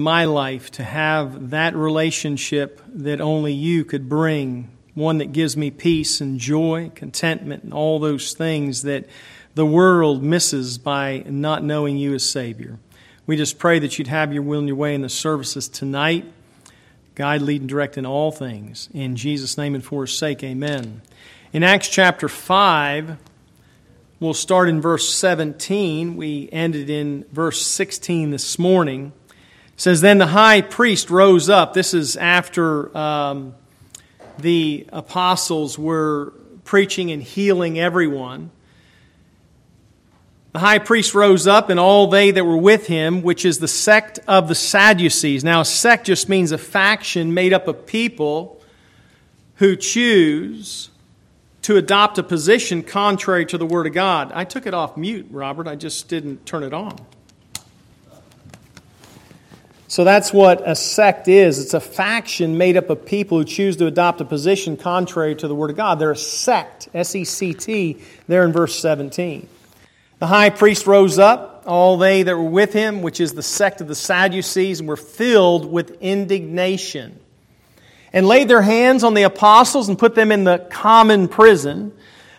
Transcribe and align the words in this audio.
my 0.00 0.24
life 0.24 0.70
to 0.72 0.84
have 0.84 1.50
that 1.50 1.74
relationship 1.76 2.80
that 2.88 3.20
only 3.20 3.52
you 3.52 3.84
could 3.84 4.08
bring, 4.08 4.70
one 4.94 5.18
that 5.18 5.32
gives 5.32 5.56
me 5.56 5.70
peace 5.70 6.20
and 6.20 6.38
joy, 6.38 6.90
contentment, 6.94 7.64
and 7.64 7.72
all 7.72 7.98
those 7.98 8.32
things 8.32 8.82
that 8.82 9.06
the 9.54 9.66
world 9.66 10.22
misses 10.22 10.78
by 10.78 11.24
not 11.26 11.62
knowing 11.62 11.96
you 11.96 12.14
as 12.14 12.28
Savior. 12.28 12.78
We 13.26 13.36
just 13.36 13.58
pray 13.58 13.78
that 13.78 13.98
you'd 13.98 14.08
have 14.08 14.32
your 14.32 14.42
will 14.42 14.58
and 14.60 14.68
your 14.68 14.76
way 14.76 14.94
in 14.94 15.02
the 15.02 15.08
services 15.08 15.68
tonight. 15.68 16.24
Guide, 17.14 17.42
lead, 17.42 17.60
and 17.60 17.68
direct 17.68 17.98
in 17.98 18.06
all 18.06 18.32
things. 18.32 18.88
In 18.94 19.16
Jesus' 19.16 19.58
name 19.58 19.74
and 19.74 19.84
for 19.84 20.02
his 20.02 20.16
sake, 20.16 20.42
amen. 20.42 21.02
In 21.52 21.62
Acts 21.62 21.88
chapter 21.88 22.28
5, 22.28 23.18
we'll 24.20 24.34
start 24.34 24.68
in 24.68 24.80
verse 24.80 25.08
17. 25.12 26.16
We 26.16 26.48
ended 26.52 26.88
in 26.88 27.24
verse 27.32 27.64
16 27.66 28.30
this 28.30 28.58
morning. 28.58 29.12
Says, 29.80 30.02
Then 30.02 30.18
the 30.18 30.26
high 30.26 30.60
priest 30.60 31.08
rose 31.08 31.48
up. 31.48 31.72
This 31.72 31.94
is 31.94 32.14
after 32.18 32.94
um, 32.94 33.54
the 34.36 34.86
apostles 34.92 35.78
were 35.78 36.34
preaching 36.64 37.10
and 37.10 37.22
healing 37.22 37.78
everyone. 37.78 38.50
The 40.52 40.58
high 40.58 40.80
priest 40.80 41.14
rose 41.14 41.46
up, 41.46 41.70
and 41.70 41.80
all 41.80 42.08
they 42.08 42.30
that 42.30 42.44
were 42.44 42.58
with 42.58 42.88
him, 42.88 43.22
which 43.22 43.46
is 43.46 43.58
the 43.58 43.68
sect 43.68 44.18
of 44.28 44.48
the 44.48 44.54
Sadducees. 44.54 45.44
Now, 45.44 45.62
a 45.62 45.64
sect 45.64 46.04
just 46.04 46.28
means 46.28 46.52
a 46.52 46.58
faction 46.58 47.32
made 47.32 47.54
up 47.54 47.66
of 47.66 47.86
people 47.86 48.60
who 49.54 49.76
choose 49.76 50.90
to 51.62 51.78
adopt 51.78 52.18
a 52.18 52.22
position 52.22 52.82
contrary 52.82 53.46
to 53.46 53.56
the 53.56 53.64
Word 53.64 53.86
of 53.86 53.94
God. 53.94 54.30
I 54.34 54.44
took 54.44 54.66
it 54.66 54.74
off 54.74 54.98
mute, 54.98 55.28
Robert. 55.30 55.66
I 55.66 55.76
just 55.76 56.06
didn't 56.06 56.44
turn 56.44 56.64
it 56.64 56.74
on. 56.74 56.98
So 59.90 60.04
that's 60.04 60.32
what 60.32 60.62
a 60.68 60.76
sect 60.76 61.26
is. 61.26 61.58
It's 61.58 61.74
a 61.74 61.80
faction 61.80 62.56
made 62.56 62.76
up 62.76 62.90
of 62.90 63.04
people 63.04 63.38
who 63.38 63.44
choose 63.44 63.76
to 63.78 63.86
adopt 63.86 64.20
a 64.20 64.24
position 64.24 64.76
contrary 64.76 65.34
to 65.34 65.48
the 65.48 65.54
Word 65.56 65.70
of 65.70 65.76
God. 65.76 65.98
They're 65.98 66.12
a 66.12 66.16
sect, 66.16 66.88
S 66.94 67.16
E 67.16 67.24
C 67.24 67.54
T, 67.54 67.98
there 68.28 68.44
in 68.44 68.52
verse 68.52 68.78
17. 68.78 69.48
The 70.20 70.28
high 70.28 70.50
priest 70.50 70.86
rose 70.86 71.18
up, 71.18 71.64
all 71.66 71.98
they 71.98 72.22
that 72.22 72.36
were 72.36 72.44
with 72.44 72.72
him, 72.72 73.02
which 73.02 73.20
is 73.20 73.34
the 73.34 73.42
sect 73.42 73.80
of 73.80 73.88
the 73.88 73.96
Sadducees, 73.96 74.78
and 74.78 74.88
were 74.88 74.96
filled 74.96 75.68
with 75.68 76.00
indignation, 76.00 77.18
and 78.12 78.28
laid 78.28 78.46
their 78.46 78.62
hands 78.62 79.02
on 79.02 79.14
the 79.14 79.24
apostles 79.24 79.88
and 79.88 79.98
put 79.98 80.14
them 80.14 80.30
in 80.30 80.44
the 80.44 80.68
common 80.70 81.26
prison. 81.26 81.92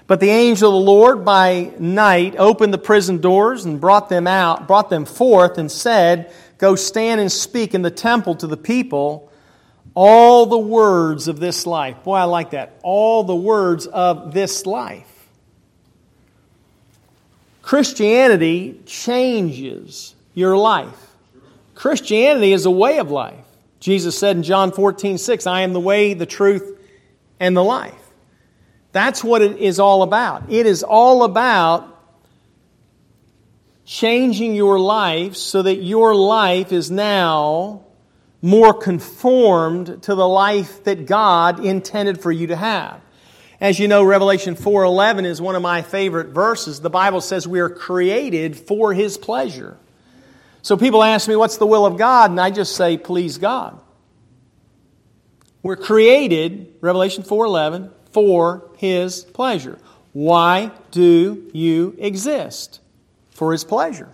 But 0.08 0.22
the 0.22 0.30
angel 0.30 0.70
of 0.70 0.86
the 0.86 0.92
Lord 0.92 1.26
by 1.26 1.74
night 1.80 2.36
opened 2.38 2.74
the 2.74 2.78
prison 2.78 3.20
doors 3.20 3.66
and 3.66 3.80
brought 3.80 4.08
them 4.08 4.26
out, 4.26 4.68
brought 4.68 4.90
them 4.90 5.04
forth, 5.04 5.58
and 5.58 5.70
said, 5.70 6.34
Go 6.62 6.76
stand 6.76 7.20
and 7.20 7.32
speak 7.32 7.74
in 7.74 7.82
the 7.82 7.90
temple 7.90 8.36
to 8.36 8.46
the 8.46 8.56
people 8.56 9.32
all 9.96 10.46
the 10.46 10.60
words 10.60 11.28
of 11.28 11.40
this 11.40 11.66
life. 11.66 12.04
Boy, 12.04 12.18
I 12.18 12.26
like 12.26 12.52
that. 12.52 12.80
All 12.84 13.24
the 13.24 13.36
words 13.36 13.88
of 13.88 14.32
this 14.32 14.68
life. 14.68 15.08
Christianity 17.64 18.80
changes 18.86 20.14
your 20.36 20.56
life. 20.56 21.16
Christianity 21.74 22.54
is 22.54 22.68
a 22.68 22.72
way 22.72 23.00
of 23.00 23.10
life. 23.10 23.44
Jesus 23.80 24.16
said 24.16 24.36
in 24.38 24.44
John 24.44 24.72
14, 24.72 25.18
6, 25.18 25.48
I 25.48 25.62
am 25.62 25.74
the 25.74 25.80
way, 25.80 26.14
the 26.14 26.28
truth, 26.28 26.80
and 27.40 27.58
the 27.58 27.64
life. 27.64 27.96
That's 28.92 29.24
what 29.24 29.42
it 29.42 29.58
is 29.58 29.80
all 29.80 30.04
about. 30.04 30.52
It 30.52 30.68
is 30.68 30.84
all 30.84 31.24
about 31.24 31.91
changing 33.92 34.56
your 34.56 34.80
life 34.80 35.36
so 35.36 35.62
that 35.62 35.84
your 35.84 36.16
life 36.16 36.72
is 36.72 36.90
now 36.90 37.82
more 38.42 38.74
conformed 38.74 40.02
to 40.04 40.16
the 40.16 40.28
life 40.28 40.86
that 40.86 41.06
God 41.06 41.64
intended 41.66 42.22
for 42.22 42.32
you 42.32 42.48
to 42.48 42.56
have. 42.56 43.02
As 43.60 43.80
you 43.80 43.90
know, 43.90 44.02
Revelation 44.02 44.56
4:11 44.56 45.26
is 45.26 45.42
one 45.42 45.58
of 45.58 45.62
my 45.62 45.82
favorite 45.82 46.30
verses. 46.30 46.80
The 46.80 46.90
Bible 46.90 47.20
says 47.20 47.46
we 47.46 47.60
are 47.60 47.70
created 47.70 48.56
for 48.56 48.94
his 48.94 49.18
pleasure. 49.18 49.76
So 50.62 50.78
people 50.78 51.04
ask 51.04 51.28
me 51.28 51.36
what's 51.36 51.58
the 51.58 51.68
will 51.68 51.86
of 51.86 51.98
God 51.98 52.32
and 52.32 52.40
I 52.40 52.50
just 52.50 52.78
say 52.78 52.96
please 52.96 53.38
God. 53.38 53.78
We're 55.64 55.76
created, 55.76 56.76
Revelation 56.80 57.24
4:11, 57.24 57.92
for 58.12 58.70
his 58.78 59.26
pleasure. 59.26 59.80
Why 60.14 60.72
do 60.92 61.50
you 61.52 61.94
exist? 62.00 62.81
For 63.42 63.52
his 63.52 63.64
pleasure. 63.64 64.08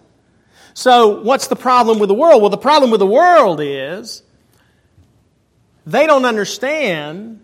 So, 0.73 1.21
what's 1.21 1.47
the 1.47 1.57
problem 1.57 1.99
with 1.99 2.07
the 2.07 2.13
world? 2.13 2.41
Well, 2.41 2.49
the 2.49 2.57
problem 2.57 2.91
with 2.91 3.01
the 3.01 3.05
world 3.05 3.59
is 3.61 4.23
they 5.85 6.07
don't 6.07 6.23
understand 6.23 7.41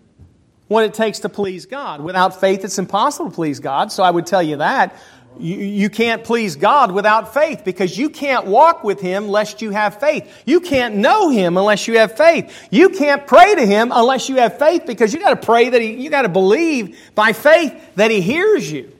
what 0.68 0.84
it 0.84 0.94
takes 0.94 1.18
to 1.18 1.28
please 1.28 1.66
God. 1.66 2.00
Without 2.00 2.40
faith, 2.40 2.64
it's 2.64 2.78
impossible 2.78 3.28
to 3.28 3.34
please 3.34 3.60
God. 3.60 3.92
So 3.92 4.02
I 4.02 4.10
would 4.10 4.24
tell 4.24 4.42
you 4.42 4.56
that. 4.56 4.96
You, 5.38 5.58
you 5.58 5.90
can't 5.90 6.24
please 6.24 6.56
God 6.56 6.90
without 6.90 7.34
faith 7.34 7.66
because 7.66 7.98
you 7.98 8.08
can't 8.08 8.46
walk 8.46 8.82
with 8.82 9.02
Him 9.02 9.28
lest 9.28 9.60
you 9.60 9.68
have 9.68 10.00
faith. 10.00 10.26
You 10.46 10.60
can't 10.60 10.94
know 10.94 11.28
Him 11.28 11.58
unless 11.58 11.86
you 11.86 11.98
have 11.98 12.16
faith. 12.16 12.66
You 12.70 12.88
can't 12.88 13.26
pray 13.26 13.56
to 13.56 13.66
Him 13.66 13.92
unless 13.94 14.30
you 14.30 14.36
have 14.36 14.58
faith 14.58 14.84
because 14.86 15.12
you 15.12 15.20
got 15.20 15.38
to 15.38 15.46
pray 15.46 15.68
that 15.68 15.82
He, 15.82 16.02
you 16.02 16.08
got 16.08 16.22
to 16.22 16.30
believe 16.30 16.98
by 17.14 17.34
faith 17.34 17.78
that 17.96 18.10
He 18.10 18.22
hears 18.22 18.72
you. 18.72 18.90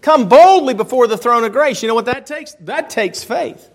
Come 0.00 0.28
boldly 0.28 0.74
before 0.74 1.06
the 1.06 1.18
throne 1.18 1.44
of 1.44 1.52
grace. 1.52 1.82
You 1.82 1.88
know 1.88 1.94
what 1.94 2.06
that 2.06 2.26
takes? 2.26 2.54
That 2.60 2.90
takes 2.90 3.22
faith. 3.22 3.68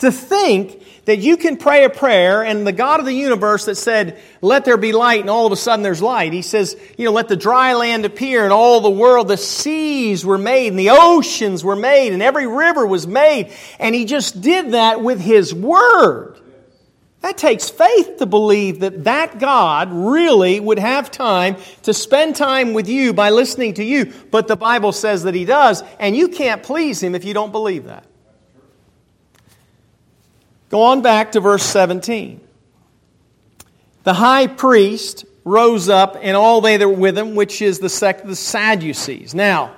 To 0.00 0.12
think 0.12 0.84
that 1.06 1.18
you 1.18 1.38
can 1.38 1.56
pray 1.56 1.84
a 1.84 1.90
prayer 1.90 2.44
and 2.44 2.66
the 2.66 2.72
God 2.72 3.00
of 3.00 3.06
the 3.06 3.14
universe 3.14 3.64
that 3.64 3.76
said, 3.76 4.20
let 4.42 4.66
there 4.66 4.76
be 4.76 4.92
light, 4.92 5.20
and 5.20 5.30
all 5.30 5.46
of 5.46 5.52
a 5.52 5.56
sudden 5.56 5.82
there's 5.82 6.02
light. 6.02 6.34
He 6.34 6.42
says, 6.42 6.76
you 6.98 7.06
know, 7.06 7.12
let 7.12 7.28
the 7.28 7.36
dry 7.36 7.72
land 7.72 8.04
appear 8.04 8.44
and 8.44 8.52
all 8.52 8.82
the 8.82 8.90
world, 8.90 9.28
the 9.28 9.38
seas 9.38 10.22
were 10.22 10.36
made 10.36 10.68
and 10.68 10.78
the 10.78 10.90
oceans 10.90 11.64
were 11.64 11.76
made 11.76 12.12
and 12.12 12.22
every 12.22 12.46
river 12.46 12.86
was 12.86 13.06
made. 13.06 13.52
And 13.78 13.94
he 13.94 14.04
just 14.04 14.42
did 14.42 14.72
that 14.72 15.02
with 15.02 15.18
his 15.18 15.54
word. 15.54 16.38
That 17.22 17.38
takes 17.38 17.68
faith 17.68 18.18
to 18.18 18.26
believe 18.26 18.80
that 18.80 19.04
that 19.04 19.38
God 19.38 19.90
really 19.92 20.60
would 20.60 20.78
have 20.78 21.10
time 21.10 21.56
to 21.82 21.92
spend 21.92 22.36
time 22.36 22.72
with 22.72 22.88
you 22.88 23.12
by 23.12 23.30
listening 23.30 23.74
to 23.74 23.84
you. 23.84 24.12
But 24.30 24.48
the 24.48 24.56
Bible 24.56 24.92
says 24.92 25.24
that 25.24 25.34
he 25.34 25.44
does, 25.44 25.82
and 25.98 26.16
you 26.16 26.28
can't 26.28 26.62
please 26.62 27.02
him 27.02 27.14
if 27.14 27.24
you 27.24 27.34
don't 27.34 27.52
believe 27.52 27.84
that. 27.84 28.04
Go 30.68 30.82
on 30.82 31.02
back 31.02 31.32
to 31.32 31.40
verse 31.40 31.62
17. 31.62 32.40
The 34.04 34.14
high 34.14 34.46
priest 34.46 35.24
rose 35.44 35.88
up, 35.88 36.16
and 36.20 36.36
all 36.36 36.60
they 36.60 36.76
that 36.76 36.88
were 36.88 36.94
with 36.94 37.16
him, 37.16 37.34
which 37.34 37.62
is 37.62 37.78
the 37.78 37.88
sect 37.88 38.22
of 38.22 38.28
the 38.28 38.36
Sadducees. 38.36 39.34
Now, 39.34 39.74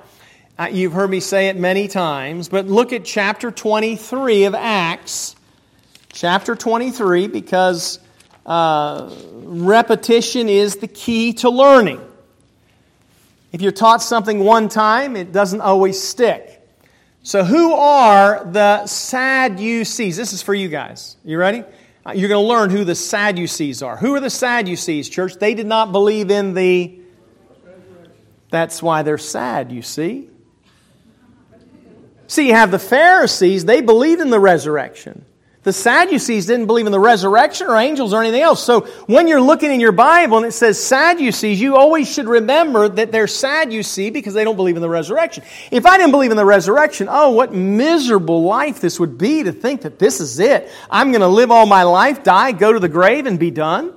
uh, 0.59 0.69
you've 0.71 0.93
heard 0.93 1.09
me 1.09 1.21
say 1.21 1.49
it 1.49 1.57
many 1.57 1.89
times, 1.89 2.49
but 2.49 2.67
look 2.67 2.93
at 2.93 3.05
chapter 3.05 3.51
23 3.51 4.45
of 4.45 4.55
Acts. 4.55 5.37
Chapter 6.19 6.57
23, 6.57 7.29
because 7.29 8.01
uh, 8.45 9.09
repetition 9.35 10.49
is 10.49 10.79
the 10.79 10.89
key 10.89 11.35
to 11.35 11.49
learning. 11.49 12.01
If 13.53 13.63
you're 13.63 13.71
taught 13.71 14.03
something 14.03 14.41
one 14.41 14.69
time, 14.69 15.15
it 15.15 15.31
doesn't 15.31 15.61
always 15.61 16.03
stick. 16.03 16.61
So, 17.23 17.45
who 17.45 17.73
are 17.73 18.45
the 18.45 18.85
Sadducees? 18.89 20.17
This 20.17 20.33
is 20.33 20.43
for 20.43 20.55
you 20.55 20.69
guys. 20.69 21.17
You 21.25 21.39
ready? 21.39 21.63
Uh, 22.05 22.15
you're 22.17 22.29
going 22.29 22.45
to 22.45 22.49
learn 22.49 22.71
who 22.71 22.83
the 22.83 22.97
Sadducees 22.97 23.81
are. 23.85 23.97
Who 23.97 24.13
are 24.17 24.21
the 24.21 24.29
Sadducees, 24.29 25.09
church? 25.09 25.37
They 25.37 25.55
did 25.55 25.69
not 25.69 25.93
believe 25.93 26.33
in 26.33 26.53
the. 26.53 26.99
That's 28.51 28.83
why 28.83 29.05
they're 29.05 29.19
sad, 29.19 29.71
you 29.71 29.83
see. 29.83 30.29
See, 32.27 32.49
you 32.49 32.55
have 32.55 32.73
the 32.73 32.81
Pharisees, 32.81 33.67
they 33.67 33.83
believed 33.83 34.21
in 34.21 34.31
the 34.31 34.41
resurrection. 34.41 35.25
The 35.69 35.75
Sadducees 35.75 36.47
didn't 36.47 36.65
believe 36.65 36.87
in 36.87 36.93
the 36.93 36.99
resurrection 36.99 37.67
or 37.67 37.77
angels 37.77 38.15
or 38.15 38.23
anything 38.23 38.41
else. 38.41 38.65
So 38.65 38.87
when 39.05 39.29
you're 39.29 39.43
looking 39.43 39.71
in 39.71 39.81
your 39.81 39.93
Bible 39.93 40.39
and 40.39 40.47
it 40.47 40.53
says 40.53 40.83
Sadducees, 40.83 41.61
you 41.61 41.77
always 41.77 42.11
should 42.11 42.27
remember 42.27 42.89
that 42.89 43.13
they're 43.13 43.27
Sadducee 43.27 44.09
because 44.09 44.33
they 44.33 44.45
don't 44.45 44.57
believe 44.57 44.77
in 44.77 44.81
the 44.81 44.89
resurrection. 44.89 45.45
If 45.71 45.85
I 45.85 45.99
didn't 45.99 46.13
believe 46.13 46.31
in 46.31 46.39
the 46.39 46.45
resurrection, 46.47 47.07
oh, 47.11 47.33
what 47.33 47.53
miserable 47.53 48.45
life 48.45 48.81
this 48.81 48.99
would 48.99 49.19
be 49.19 49.43
to 49.43 49.53
think 49.53 49.83
that 49.83 49.99
this 49.99 50.21
is 50.21 50.39
it. 50.39 50.71
I'm 50.91 51.11
going 51.11 51.21
to 51.21 51.29
live 51.29 51.51
all 51.51 51.67
my 51.67 51.83
life, 51.83 52.23
die, 52.23 52.53
go 52.53 52.73
to 52.73 52.79
the 52.81 52.89
grave, 52.89 53.27
and 53.27 53.39
be 53.39 53.51
done. 53.51 53.93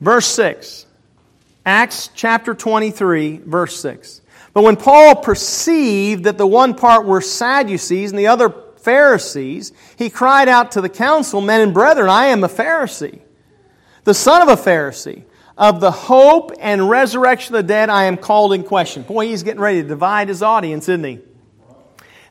Verse 0.00 0.26
6. 0.26 0.86
Acts 1.66 2.08
chapter 2.14 2.54
23, 2.54 3.38
verse 3.38 3.80
6. 3.80 4.20
But 4.52 4.62
when 4.62 4.76
Paul 4.76 5.16
perceived 5.16 6.22
that 6.22 6.38
the 6.38 6.46
one 6.46 6.76
part 6.76 7.04
were 7.04 7.20
Sadducees 7.20 8.12
and 8.12 8.18
the 8.18 8.28
other 8.28 8.54
Pharisees, 8.84 9.72
he 9.96 10.10
cried 10.10 10.48
out 10.48 10.72
to 10.72 10.80
the 10.80 10.88
council, 10.88 11.40
Men 11.40 11.60
and 11.60 11.74
brethren, 11.74 12.10
I 12.10 12.26
am 12.26 12.44
a 12.44 12.48
Pharisee, 12.48 13.20
the 14.04 14.14
son 14.14 14.42
of 14.42 14.48
a 14.48 14.60
Pharisee. 14.60 15.24
Of 15.56 15.80
the 15.80 15.92
hope 15.92 16.50
and 16.58 16.90
resurrection 16.90 17.54
of 17.54 17.62
the 17.62 17.68
dead, 17.68 17.88
I 17.88 18.04
am 18.04 18.16
called 18.16 18.52
in 18.52 18.64
question. 18.64 19.04
Boy, 19.04 19.28
he's 19.28 19.44
getting 19.44 19.60
ready 19.60 19.82
to 19.82 19.88
divide 19.88 20.26
his 20.26 20.42
audience, 20.42 20.88
isn't 20.88 21.04
he? 21.04 21.20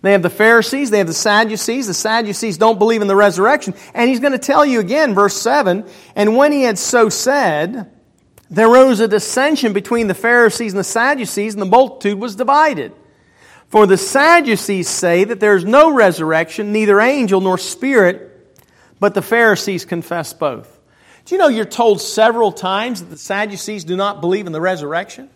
They 0.02 0.12
have 0.12 0.22
the 0.22 0.30
Pharisees, 0.30 0.90
they 0.90 0.98
have 0.98 1.08
the 1.08 1.14
Sadducees. 1.14 1.88
The 1.88 1.94
Sadducees 1.94 2.58
don't 2.58 2.78
believe 2.78 3.02
in 3.02 3.08
the 3.08 3.16
resurrection. 3.16 3.74
And 3.94 4.10
he's 4.10 4.20
going 4.20 4.34
to 4.34 4.38
tell 4.38 4.66
you 4.66 4.82
again, 4.82 5.16
verse 5.16 5.42
7 5.42 5.86
And 6.18 6.36
when 6.36 6.52
he 6.52 6.64
had 6.64 6.78
so 6.78 7.08
said, 7.08 7.90
there 8.50 8.68
rose 8.68 9.00
a 9.00 9.08
dissension 9.08 9.72
between 9.72 10.08
the 10.08 10.14
Pharisees 10.14 10.74
and 10.74 10.80
the 10.80 10.84
Sadducees, 10.84 11.54
and 11.54 11.62
the 11.62 11.66
multitude 11.66 12.20
was 12.20 12.36
divided. 12.36 12.92
For 13.74 13.88
the 13.88 13.98
Sadducees 13.98 14.88
say 14.88 15.24
that 15.24 15.40
there 15.40 15.56
is 15.56 15.66
no 15.66 15.92
resurrection, 15.92 16.74
neither 16.74 17.02
angel 17.02 17.42
nor 17.42 17.58
spirit, 17.58 18.56
but 19.00 19.16
the 19.16 19.24
Pharisees 19.24 19.84
confess 19.84 20.32
both. 20.32 20.80
Do 21.26 21.34
you 21.34 21.40
know 21.40 21.48
you're 21.48 21.66
told 21.66 22.00
several 22.00 22.52
times 22.52 23.00
that 23.00 23.10
the 23.10 23.18
Sadducees 23.18 23.84
do 23.84 23.96
not 23.96 24.22
believe 24.22 24.46
in 24.46 24.54
the 24.54 24.62
resurrection? 24.62 25.28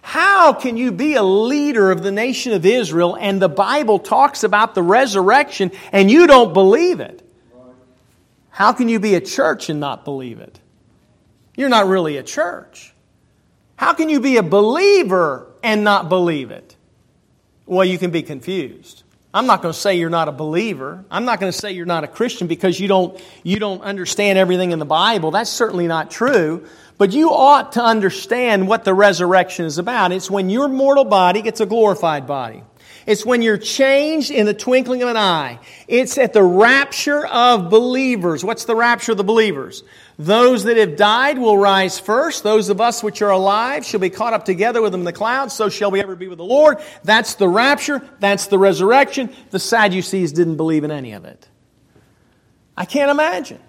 How 0.00 0.54
can 0.54 0.78
you 0.78 0.90
be 0.90 1.16
a 1.16 1.22
leader 1.22 1.90
of 1.90 2.02
the 2.02 2.10
nation 2.10 2.54
of 2.54 2.64
Israel 2.64 3.14
and 3.14 3.42
the 3.42 3.48
Bible 3.50 3.98
talks 3.98 4.42
about 4.42 4.74
the 4.74 4.82
resurrection 4.82 5.70
and 5.92 6.10
you 6.10 6.26
don't 6.26 6.54
believe 6.54 7.00
it? 7.00 7.22
How 8.48 8.72
can 8.72 8.88
you 8.88 8.98
be 8.98 9.16
a 9.16 9.20
church 9.20 9.68
and 9.68 9.80
not 9.80 10.06
believe 10.06 10.40
it? 10.40 10.58
You're 11.58 11.68
not 11.68 11.88
really 11.88 12.16
a 12.16 12.22
church. 12.22 12.94
How 13.76 13.92
can 13.92 14.08
you 14.08 14.18
be 14.18 14.38
a 14.38 14.42
believer 14.42 15.46
and 15.62 15.84
not 15.84 16.08
believe 16.08 16.52
it? 16.52 16.76
Well, 17.70 17.84
you 17.84 17.98
can 17.98 18.10
be 18.10 18.22
confused. 18.22 19.04
I'm 19.32 19.46
not 19.46 19.62
going 19.62 19.72
to 19.72 19.78
say 19.78 19.94
you're 19.94 20.10
not 20.10 20.26
a 20.26 20.32
believer. 20.32 21.04
I'm 21.08 21.24
not 21.24 21.38
going 21.38 21.52
to 21.52 21.56
say 21.56 21.70
you're 21.70 21.86
not 21.86 22.02
a 22.02 22.08
Christian 22.08 22.48
because 22.48 22.80
you 22.80 22.88
don't, 22.88 23.16
you 23.44 23.60
don't 23.60 23.80
understand 23.82 24.38
everything 24.38 24.72
in 24.72 24.80
the 24.80 24.84
Bible. 24.84 25.30
That's 25.30 25.50
certainly 25.50 25.86
not 25.86 26.10
true. 26.10 26.66
But 26.98 27.12
you 27.12 27.30
ought 27.30 27.70
to 27.74 27.80
understand 27.80 28.66
what 28.66 28.82
the 28.82 28.92
resurrection 28.92 29.66
is 29.66 29.78
about. 29.78 30.10
It's 30.10 30.28
when 30.28 30.50
your 30.50 30.66
mortal 30.66 31.04
body 31.04 31.42
gets 31.42 31.60
a 31.60 31.66
glorified 31.66 32.26
body. 32.26 32.64
It's 33.06 33.24
when 33.24 33.40
you're 33.40 33.56
changed 33.56 34.32
in 34.32 34.46
the 34.46 34.54
twinkling 34.54 35.02
of 35.02 35.08
an 35.08 35.16
eye. 35.16 35.60
It's 35.86 36.18
at 36.18 36.32
the 36.32 36.42
rapture 36.42 37.24
of 37.24 37.70
believers. 37.70 38.44
What's 38.44 38.64
the 38.64 38.74
rapture 38.74 39.12
of 39.12 39.18
the 39.18 39.24
believers? 39.24 39.84
Those 40.20 40.64
that 40.64 40.76
have 40.76 40.96
died 40.96 41.38
will 41.38 41.56
rise 41.56 41.98
first. 41.98 42.42
Those 42.42 42.68
of 42.68 42.78
us 42.78 43.02
which 43.02 43.22
are 43.22 43.30
alive 43.30 43.86
shall 43.86 44.00
be 44.00 44.10
caught 44.10 44.34
up 44.34 44.44
together 44.44 44.82
with 44.82 44.92
them 44.92 45.00
in 45.00 45.04
the 45.06 45.14
clouds. 45.14 45.54
So 45.54 45.70
shall 45.70 45.90
we 45.90 45.98
ever 46.02 46.14
be 46.14 46.28
with 46.28 46.36
the 46.36 46.44
Lord. 46.44 46.76
That's 47.02 47.36
the 47.36 47.48
rapture. 47.48 48.06
That's 48.18 48.46
the 48.48 48.58
resurrection. 48.58 49.34
The 49.48 49.58
Sadducees 49.58 50.32
didn't 50.32 50.58
believe 50.58 50.84
in 50.84 50.90
any 50.90 51.12
of 51.12 51.24
it. 51.24 51.48
I 52.76 52.84
can't 52.84 53.10
imagine. 53.10 53.60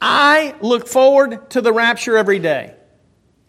I 0.00 0.56
look 0.60 0.88
forward 0.88 1.48
to 1.50 1.60
the 1.60 1.72
rapture 1.72 2.16
every 2.16 2.40
day. 2.40 2.74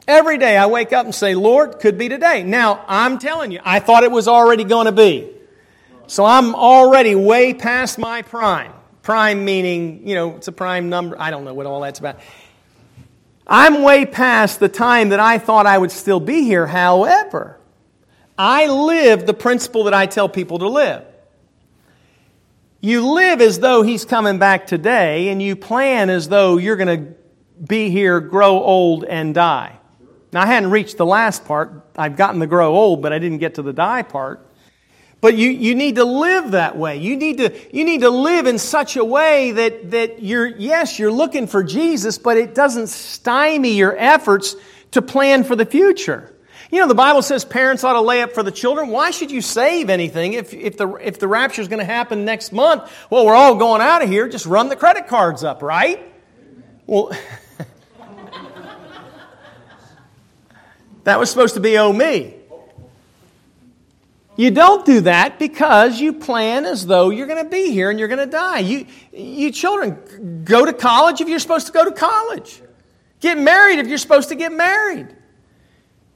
Every 0.07 0.38
day 0.38 0.57
I 0.57 0.67
wake 0.67 0.94
up 0.94 1.06
and 1.06 1.15
say, 1.15 1.33
Lord, 1.33 1.79
could 1.79 1.97
be 1.97 2.09
today. 2.09 2.44
Now, 2.44 2.85
I'm 2.88 3.17
telling 3.17 3.51
you, 3.51 3.59
I 3.63 3.79
thought 3.79 4.03
it 4.03 4.12
was 4.12 4.27
already 4.27 4.65
going 4.65 4.85
to 4.85 4.91
be. 4.91 5.31
So 6.06 6.25
I'm 6.25 6.53
already 6.53 7.15
way 7.15 7.56
past 7.56 7.97
my 7.97 8.21
prime. 8.21 8.71
Prime 9.05 9.45
meaning, 9.45 10.07
you 10.07 10.15
know, 10.15 10.35
it's 10.35 10.47
a 10.47 10.51
prime 10.51 10.89
number. 10.89 11.15
I 11.21 11.29
don't 11.29 11.45
know 11.45 11.53
what 11.53 11.67
all 11.67 11.79
that's 11.81 11.99
about. 11.99 12.19
I'm 13.45 13.83
way 13.83 14.07
past 14.07 14.59
the 14.59 14.67
time 14.67 15.09
that 15.09 15.19
I 15.19 15.37
thought 15.37 15.67
I 15.67 15.77
would 15.77 15.91
still 15.91 16.19
be 16.19 16.41
here. 16.41 16.65
However, 16.65 17.59
I 18.35 18.65
live 18.65 19.27
the 19.27 19.35
principle 19.35 19.83
that 19.83 19.93
I 19.93 20.07
tell 20.07 20.27
people 20.27 20.57
to 20.57 20.67
live. 20.67 21.05
You 22.81 23.13
live 23.13 23.41
as 23.41 23.59
though 23.59 23.83
he's 23.83 24.05
coming 24.05 24.39
back 24.39 24.65
today, 24.65 25.29
and 25.29 25.39
you 25.39 25.55
plan 25.55 26.09
as 26.09 26.27
though 26.27 26.57
you're 26.57 26.75
going 26.75 27.05
to 27.05 27.13
be 27.63 27.91
here, 27.91 28.19
grow 28.19 28.59
old, 28.59 29.03
and 29.03 29.35
die. 29.35 29.77
Now, 30.33 30.41
I 30.41 30.47
hadn't 30.47 30.71
reached 30.71 30.97
the 30.97 31.05
last 31.05 31.45
part. 31.45 31.85
I've 31.95 32.15
gotten 32.15 32.39
the 32.39 32.47
grow 32.47 32.75
old, 32.75 33.03
but 33.03 33.13
I 33.13 33.19
didn't 33.19 33.37
get 33.37 33.53
to 33.55 33.61
the 33.61 33.71
die 33.71 34.01
part. 34.01 34.49
But 35.25 35.38
you, 35.38 35.50
you 35.50 35.74
need 35.74 35.95
to 35.95 36.06
live 36.06 36.51
that 36.51 36.77
way. 36.77 36.98
You 36.98 37.18
need 37.18 37.39
to, 37.39 37.51
you 37.75 37.83
need 37.83 38.01
to 38.01 38.12
live 38.12 38.45
in 38.45 38.60
such 38.60 38.95
a 38.95 39.04
way 39.04 39.54
that, 39.54 39.89
that 39.89 40.22
you're, 40.22 40.45
yes, 40.45 41.00
you're 41.00 41.12
looking 41.12 41.48
for 41.48 41.63
Jesus, 41.63 42.19
but 42.19 42.38
it 42.38 42.54
doesn't 42.54 42.89
stymie 42.89 43.74
your 43.74 43.98
efforts 43.98 44.56
to 44.92 45.01
plan 45.01 45.44
for 45.44 45.56
the 45.56 45.66
future. 45.66 46.31
You 46.69 46.80
know, 46.80 46.88
the 46.88 46.94
Bible 46.94 47.24
says 47.24 47.44
parents 47.44 47.83
ought 47.83 47.94
to 47.94 48.01
lay 48.01 48.22
up 48.22 48.33
for 48.33 48.44
the 48.44 48.51
children. 48.51 48.89
Why 48.89 49.10
should 49.10 49.31
you 49.31 49.42
save 49.42 49.89
anything 49.89 50.33
if, 50.33 50.54
if 50.54 50.77
the, 50.77 50.94
if 50.98 51.18
the 51.18 51.27
rapture 51.27 51.63
is 51.63 51.69
going 51.69 51.80
to 51.80 51.86
happen 51.86 52.24
next 52.24 52.54
month? 52.54 52.83
Well, 53.10 53.25
we're 53.25 53.33
all 53.33 53.56
going 53.56 53.81
out 53.81 54.04
of 54.04 54.10
here. 54.10 54.30
Just 54.30 54.45
run 54.45 54.69
the 54.69 54.75
credit 54.75 55.07
cards 55.07 55.44
up, 55.44 55.63
right? 55.63 56.07
Well, 56.86 57.12
that 61.04 61.18
was 61.18 61.31
supposed 61.31 61.56
to 61.56 61.62
be 61.62 61.80
oh 61.80 61.92
me. 61.92 62.36
You 64.37 64.51
don't 64.51 64.85
do 64.85 65.01
that 65.01 65.39
because 65.39 65.99
you 65.99 66.11
plan 66.13 66.65
as 66.65 66.85
though 66.85 67.09
you're 67.09 67.27
going 67.27 67.43
to 67.43 67.49
be 67.49 67.71
here 67.71 67.89
and 67.89 67.97
you're 67.97 68.09
going 68.09 68.19
to 68.19 68.25
die. 68.25 68.59
You, 68.59 68.85
you 69.13 69.51
children, 69.51 70.43
go 70.43 70.65
to 70.65 70.73
college 70.73 71.21
if 71.21 71.29
you're 71.29 71.39
supposed 71.39 71.67
to 71.67 71.73
go 71.73 71.85
to 71.85 71.91
college. 71.91 72.61
Get 73.21 73.37
married 73.37 73.79
if 73.79 73.87
you're 73.87 73.97
supposed 73.97 74.29
to 74.29 74.35
get 74.35 74.51
married. 74.51 75.07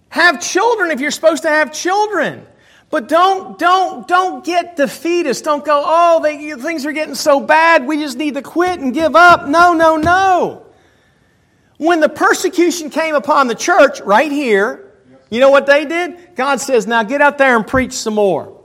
Have 0.09 0.41
children 0.41 0.91
if 0.91 0.99
you're 0.99 1.11
supposed 1.11 1.43
to 1.43 1.49
have 1.49 1.71
children. 1.71 2.45
But 2.89 3.07
don't, 3.07 3.57
don't, 3.57 4.07
don't 4.07 4.43
get 4.43 4.75
defeatist. 4.75 5.45
Don't 5.45 5.63
go, 5.63 5.81
oh, 5.85 6.21
they, 6.21 6.53
things 6.55 6.85
are 6.85 6.91
getting 6.91 7.15
so 7.15 7.39
bad, 7.39 7.87
we 7.87 7.97
just 7.97 8.17
need 8.17 8.33
to 8.33 8.41
quit 8.41 8.79
and 8.79 8.93
give 8.93 9.15
up. 9.15 9.47
No, 9.47 9.73
no, 9.73 9.95
no. 9.95 10.65
When 11.77 12.01
the 12.01 12.09
persecution 12.09 12.89
came 12.89 13.15
upon 13.15 13.47
the 13.47 13.55
church 13.55 14.01
right 14.01 14.31
here, 14.31 14.88
you 15.29 15.39
know 15.39 15.51
what 15.51 15.65
they 15.65 15.85
did? 15.85 16.35
God 16.35 16.59
says, 16.59 16.87
now 16.87 17.03
get 17.03 17.21
out 17.21 17.37
there 17.37 17.55
and 17.55 17.65
preach 17.65 17.93
some 17.93 18.15
more. 18.15 18.59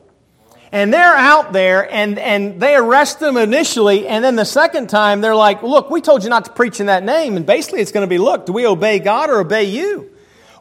And 0.72 0.93
they're 0.93 1.14
out 1.14 1.52
there 1.52 1.88
and, 1.93 2.19
and 2.19 2.61
they 2.61 2.75
arrest 2.75 3.20
them 3.20 3.37
initially. 3.37 4.08
And 4.08 4.25
then 4.25 4.34
the 4.34 4.44
second 4.44 4.88
time, 4.88 5.20
they're 5.20 5.37
like, 5.37 5.62
look, 5.62 5.88
we 5.88 6.00
told 6.00 6.25
you 6.25 6.31
not 6.31 6.46
to 6.46 6.52
preach 6.52 6.81
in 6.81 6.87
that 6.87 7.05
name. 7.05 7.37
And 7.37 7.46
basically, 7.46 7.81
it's 7.81 7.93
going 7.93 8.02
to 8.02 8.08
be, 8.08 8.19
look, 8.19 8.46
do 8.46 8.52
we 8.52 8.66
obey 8.66 8.99
God 8.99 9.31
or 9.31 9.38
obey 9.38 9.64
you? 9.64 10.11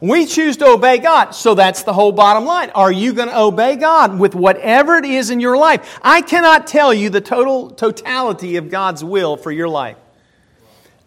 We 0.02 0.26
choose 0.26 0.58
to 0.58 0.68
obey 0.68 0.98
God. 0.98 1.32
So 1.32 1.56
that's 1.56 1.84
the 1.84 1.94
whole 1.94 2.12
bottom 2.12 2.46
line. 2.46 2.70
Are 2.72 2.92
you 2.92 3.14
going 3.14 3.30
to 3.30 3.40
obey 3.40 3.78
God 3.78 4.20
with 4.20 4.36
whatever 4.36 4.98
it 4.98 5.06
is 5.06 5.30
in 5.30 5.40
your 5.40 5.58
life? 5.58 5.98
I 6.04 6.22
cannot 6.22 6.68
tell 6.68 6.94
you 6.94 7.10
the 7.10 7.22
total 7.22 7.72
totality 7.72 8.58
of 8.58 8.70
God's 8.70 9.04
will 9.04 9.38
for 9.38 9.50
your 9.52 9.70
life. 9.70 9.98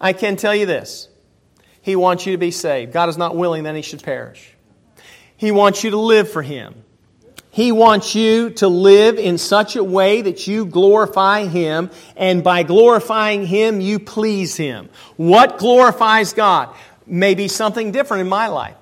I 0.01 0.13
can 0.13 0.35
tell 0.35 0.55
you 0.55 0.65
this. 0.65 1.07
He 1.81 1.95
wants 1.95 2.25
you 2.25 2.33
to 2.33 2.37
be 2.37 2.51
saved. 2.51 2.91
God 2.91 3.07
is 3.07 3.17
not 3.17 3.35
willing 3.35 3.63
that 3.63 3.75
he 3.75 3.83
should 3.83 4.03
perish. 4.03 4.53
He 5.37 5.51
wants 5.51 5.83
you 5.83 5.91
to 5.91 5.97
live 5.97 6.29
for 6.29 6.41
Him. 6.41 6.83
He 7.49 7.71
wants 7.71 8.13
you 8.13 8.51
to 8.51 8.67
live 8.67 9.17
in 9.17 9.37
such 9.37 9.75
a 9.75 9.83
way 9.83 10.21
that 10.21 10.45
you 10.45 10.65
glorify 10.65 11.45
Him, 11.45 11.89
and 12.15 12.43
by 12.43 12.63
glorifying 12.63 13.45
Him, 13.45 13.81
you 13.81 13.99
please 13.99 14.55
Him. 14.55 14.89
What 15.15 15.57
glorifies 15.57 16.33
God? 16.33 16.75
may 17.07 17.35
be 17.35 17.47
something 17.47 17.91
different 17.91 18.21
in 18.21 18.29
my 18.29 18.47
life. 18.47 18.75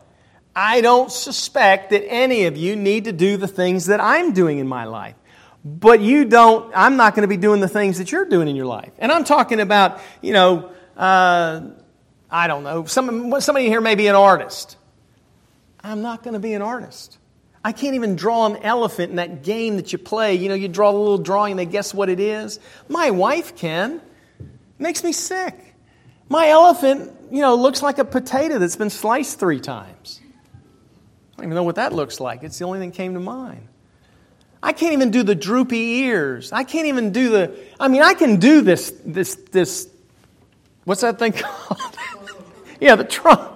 I 0.55 0.81
don't 0.81 1.11
suspect 1.11 1.91
that 1.91 2.03
any 2.07 2.45
of 2.45 2.57
you 2.57 2.75
need 2.75 3.05
to 3.05 3.11
do 3.11 3.37
the 3.37 3.47
things 3.47 3.87
that 3.87 3.99
I'm 3.99 4.33
doing 4.33 4.57
in 4.57 4.67
my 4.67 4.85
life. 4.85 5.15
But 5.63 5.99
you 5.99 6.25
don't, 6.25 6.71
I'm 6.75 6.95
not 6.95 7.15
going 7.15 7.23
to 7.23 7.27
be 7.27 7.37
doing 7.37 7.59
the 7.59 7.67
things 7.67 7.97
that 7.97 8.11
you're 8.11 8.25
doing 8.25 8.47
in 8.47 8.55
your 8.55 8.67
life. 8.67 8.91
And 8.99 9.11
I'm 9.11 9.23
talking 9.23 9.59
about, 9.59 9.99
you 10.21 10.33
know, 10.33 10.71
uh, 10.95 11.61
I 12.29 12.47
don't 12.47 12.63
know, 12.63 12.85
some, 12.85 13.39
somebody 13.41 13.67
here 13.67 13.81
may 13.81 13.95
be 13.95 14.07
an 14.07 14.15
artist. 14.15 14.77
I'm 15.85 16.01
not 16.01 16.23
going 16.23 16.33
to 16.33 16.39
be 16.39 16.53
an 16.53 16.61
artist. 16.61 17.17
I 17.63 17.71
can't 17.71 17.95
even 17.95 18.15
draw 18.15 18.45
an 18.45 18.57
elephant 18.57 19.11
in 19.11 19.15
that 19.15 19.43
game 19.43 19.77
that 19.77 19.91
you 19.91 19.97
play. 19.97 20.35
You 20.35 20.49
know, 20.49 20.55
you 20.55 20.67
draw 20.67 20.89
a 20.89 20.93
little 20.93 21.17
drawing 21.17 21.55
they 21.55 21.65
guess 21.65 21.93
what 21.93 22.09
it 22.09 22.19
is. 22.19 22.59
My 22.87 23.11
wife 23.11 23.55
can. 23.55 24.01
It 24.39 24.45
makes 24.79 25.03
me 25.03 25.11
sick. 25.11 25.73
My 26.29 26.49
elephant, 26.49 27.11
you 27.31 27.41
know, 27.41 27.55
looks 27.55 27.81
like 27.81 27.97
a 27.97 28.05
potato 28.05 28.59
that's 28.59 28.75
been 28.75 28.89
sliced 28.89 29.39
three 29.39 29.59
times. 29.59 30.21
I 30.23 31.37
don't 31.37 31.45
even 31.45 31.55
know 31.55 31.63
what 31.63 31.75
that 31.75 31.93
looks 31.93 32.19
like. 32.19 32.43
It's 32.43 32.57
the 32.57 32.65
only 32.65 32.79
thing 32.79 32.91
that 32.91 32.97
came 32.97 33.13
to 33.13 33.19
mind. 33.19 33.67
I 34.63 34.73
can't 34.73 34.93
even 34.93 35.11
do 35.11 35.21
the 35.21 35.35
droopy 35.35 35.99
ears. 35.99 36.51
I 36.51 36.63
can't 36.63 36.87
even 36.87 37.11
do 37.11 37.29
the, 37.29 37.59
I 37.79 37.87
mean, 37.87 38.01
I 38.01 38.15
can 38.15 38.37
do 38.39 38.61
this, 38.61 38.91
this, 39.05 39.35
this, 39.51 39.87
what's 40.85 41.01
that 41.01 41.19
thing 41.19 41.33
called? 41.37 41.97
yeah, 42.79 42.95
the 42.95 43.03
trunk. 43.03 43.54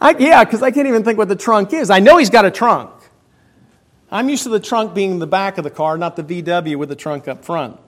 I, 0.00 0.14
yeah, 0.18 0.44
because 0.44 0.62
I 0.62 0.70
can't 0.70 0.86
even 0.86 1.04
think 1.04 1.18
what 1.18 1.28
the 1.28 1.36
trunk 1.36 1.72
is. 1.72 1.90
I 1.90 2.00
know 2.00 2.18
he's 2.18 2.30
got 2.30 2.44
a 2.44 2.50
trunk. 2.50 2.90
I'm 4.10 4.28
used 4.28 4.44
to 4.44 4.50
the 4.50 4.60
trunk 4.60 4.94
being 4.94 5.18
the 5.18 5.26
back 5.26 5.58
of 5.58 5.64
the 5.64 5.70
car, 5.70 5.98
not 5.98 6.16
the 6.16 6.22
VW 6.22 6.76
with 6.76 6.88
the 6.88 6.96
trunk 6.96 7.28
up 7.28 7.44
front, 7.44 7.78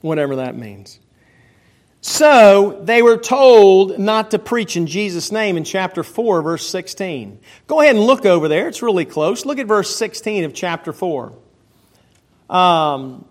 whatever 0.00 0.36
that 0.36 0.56
means. 0.56 0.98
So 2.00 2.80
they 2.84 3.02
were 3.02 3.16
told 3.16 3.98
not 3.98 4.30
to 4.30 4.38
preach 4.38 4.76
in 4.76 4.86
Jesus' 4.86 5.32
name 5.32 5.56
in 5.56 5.64
chapter 5.64 6.04
4, 6.04 6.40
verse 6.40 6.66
16. 6.66 7.40
Go 7.66 7.80
ahead 7.80 7.96
and 7.96 8.04
look 8.04 8.24
over 8.24 8.46
there. 8.46 8.68
It's 8.68 8.80
really 8.80 9.04
close. 9.04 9.44
Look 9.44 9.58
at 9.58 9.66
verse 9.66 9.94
16 9.94 10.44
of 10.44 10.54
chapter 10.54 10.92
4. 10.92 11.32
Um, 12.48 13.24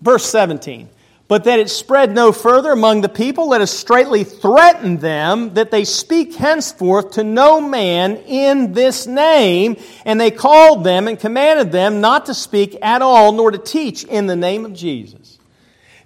verse 0.00 0.24
17. 0.26 0.88
But 1.28 1.44
that 1.44 1.58
it 1.58 1.68
spread 1.68 2.14
no 2.14 2.32
further 2.32 2.72
among 2.72 3.02
the 3.02 3.08
people, 3.08 3.50
let 3.50 3.60
us 3.60 3.70
straightly 3.70 4.24
threaten 4.24 4.96
them 4.96 5.52
that 5.54 5.70
they 5.70 5.84
speak 5.84 6.34
henceforth 6.34 7.12
to 7.12 7.22
no 7.22 7.60
man 7.60 8.16
in 8.26 8.72
this 8.72 9.06
name. 9.06 9.76
And 10.06 10.18
they 10.18 10.30
called 10.30 10.84
them 10.84 11.06
and 11.06 11.20
commanded 11.20 11.70
them 11.70 12.00
not 12.00 12.26
to 12.26 12.34
speak 12.34 12.78
at 12.80 13.02
all, 13.02 13.32
nor 13.32 13.50
to 13.50 13.58
teach 13.58 14.04
in 14.04 14.26
the 14.26 14.36
name 14.36 14.64
of 14.64 14.72
Jesus. 14.72 15.38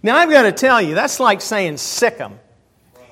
Now 0.02 0.16
I've 0.16 0.30
got 0.30 0.42
to 0.42 0.52
tell 0.52 0.82
you, 0.82 0.96
that's 0.96 1.20
like 1.20 1.40
saying 1.40 1.76
sick 1.76 2.14
sick 2.14 2.20
'em. 2.20 2.40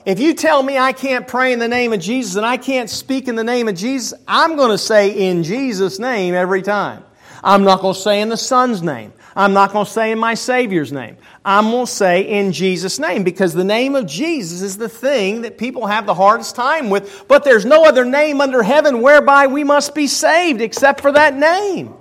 If 0.05 0.19
you 0.19 0.35
tell 0.35 0.63
me 0.63 0.79
I 0.79 0.93
can't 0.93 1.29
pray 1.29 1.53
in 1.53 1.59
the 1.59 1.69
name 1.69 1.93
of 1.93 2.01
Jesus 2.01 2.37
and 2.37 2.45
I 2.47 2.57
can't 2.57 2.91
speak 2.91 3.29
in 3.29 3.37
the 3.37 3.45
name 3.45 3.69
of 3.69 3.77
Jesus, 3.77 4.19
I'm 4.27 4.57
going 4.57 4.71
to 4.71 4.79
say 4.79 5.11
in 5.11 5.43
Jesus' 5.43 5.99
name 5.99 6.35
every 6.35 6.63
time. 6.63 7.05
I'm 7.45 7.65
not 7.65 7.81
going 7.81 7.95
to 7.95 8.01
say 8.01 8.21
in 8.21 8.29
the 8.29 8.37
Son's 8.37 8.83
name. 8.83 9.13
I'm 9.37 9.53
not 9.53 9.73
going 9.73 9.87
to 9.87 9.91
say 9.91 10.13
in 10.13 10.19
my 10.19 10.35
Savior's 10.35 10.93
name. 10.93 11.17
I'm 11.45 11.71
going 11.71 11.87
to 11.87 11.93
say 11.93 12.23
in 12.23 12.53
Jesus' 12.53 12.99
name 12.99 13.23
because 13.23 13.55
the 13.55 13.65
name 13.65 13.95
of 13.95 14.07
Jesus 14.07 14.61
is 14.63 14.77
the 14.77 14.89
thing 14.89 15.43
that 15.43 15.57
people 15.57 15.87
have 15.87 16.07
the 16.07 16.15
hardest 16.15 16.57
time 16.57 16.91
with. 16.91 17.25
But 17.29 17.45
there's 17.45 17.65
no 17.65 17.85
other 17.85 18.05
name 18.05 18.41
under 18.41 18.63
heaven 18.63 19.03
whereby 19.03 19.47
we 19.47 19.63
must 19.65 19.95
be 19.95 20.07
saved 20.07 20.61
except 20.61 21.01
for 21.01 21.13
that 21.13 21.37
name. 21.37 21.95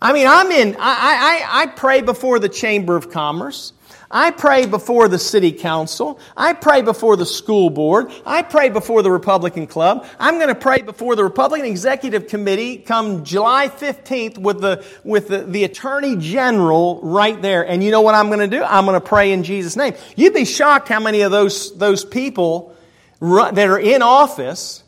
I 0.00 0.12
mean, 0.12 0.26
I'm 0.26 0.50
in, 0.50 0.76
I, 0.78 0.80
I, 0.80 1.62
I 1.62 1.66
pray 1.66 2.02
before 2.02 2.38
the 2.38 2.48
Chamber 2.48 2.96
of 2.96 3.10
Commerce. 3.10 3.72
I 4.16 4.30
pray 4.30 4.64
before 4.64 5.08
the 5.08 5.18
city 5.18 5.52
council. 5.52 6.18
I 6.34 6.54
pray 6.54 6.80
before 6.80 7.16
the 7.16 7.26
school 7.26 7.68
board. 7.68 8.10
I 8.24 8.40
pray 8.40 8.70
before 8.70 9.02
the 9.02 9.10
Republican 9.10 9.66
Club. 9.66 10.06
I'm 10.18 10.36
going 10.36 10.48
to 10.48 10.54
pray 10.54 10.80
before 10.80 11.16
the 11.16 11.22
Republican 11.22 11.66
Executive 11.66 12.26
Committee 12.26 12.78
come 12.78 13.24
July 13.24 13.68
15th 13.68 14.38
with 14.38 14.62
the, 14.62 14.82
with 15.04 15.28
the, 15.28 15.42
the 15.42 15.64
Attorney 15.64 16.16
General 16.16 16.98
right 17.02 17.42
there. 17.42 17.68
And 17.68 17.84
you 17.84 17.90
know 17.90 18.00
what 18.00 18.14
I'm 18.14 18.28
going 18.28 18.38
to 18.38 18.46
do? 18.46 18.64
I'm 18.64 18.86
going 18.86 18.98
to 18.98 19.06
pray 19.06 19.32
in 19.32 19.44
Jesus' 19.44 19.76
name. 19.76 19.92
You'd 20.16 20.32
be 20.32 20.46
shocked 20.46 20.88
how 20.88 20.98
many 20.98 21.20
of 21.20 21.30
those, 21.30 21.76
those 21.76 22.02
people 22.02 22.74
that 23.20 23.68
are 23.68 23.78
in 23.78 24.00
office 24.00 24.82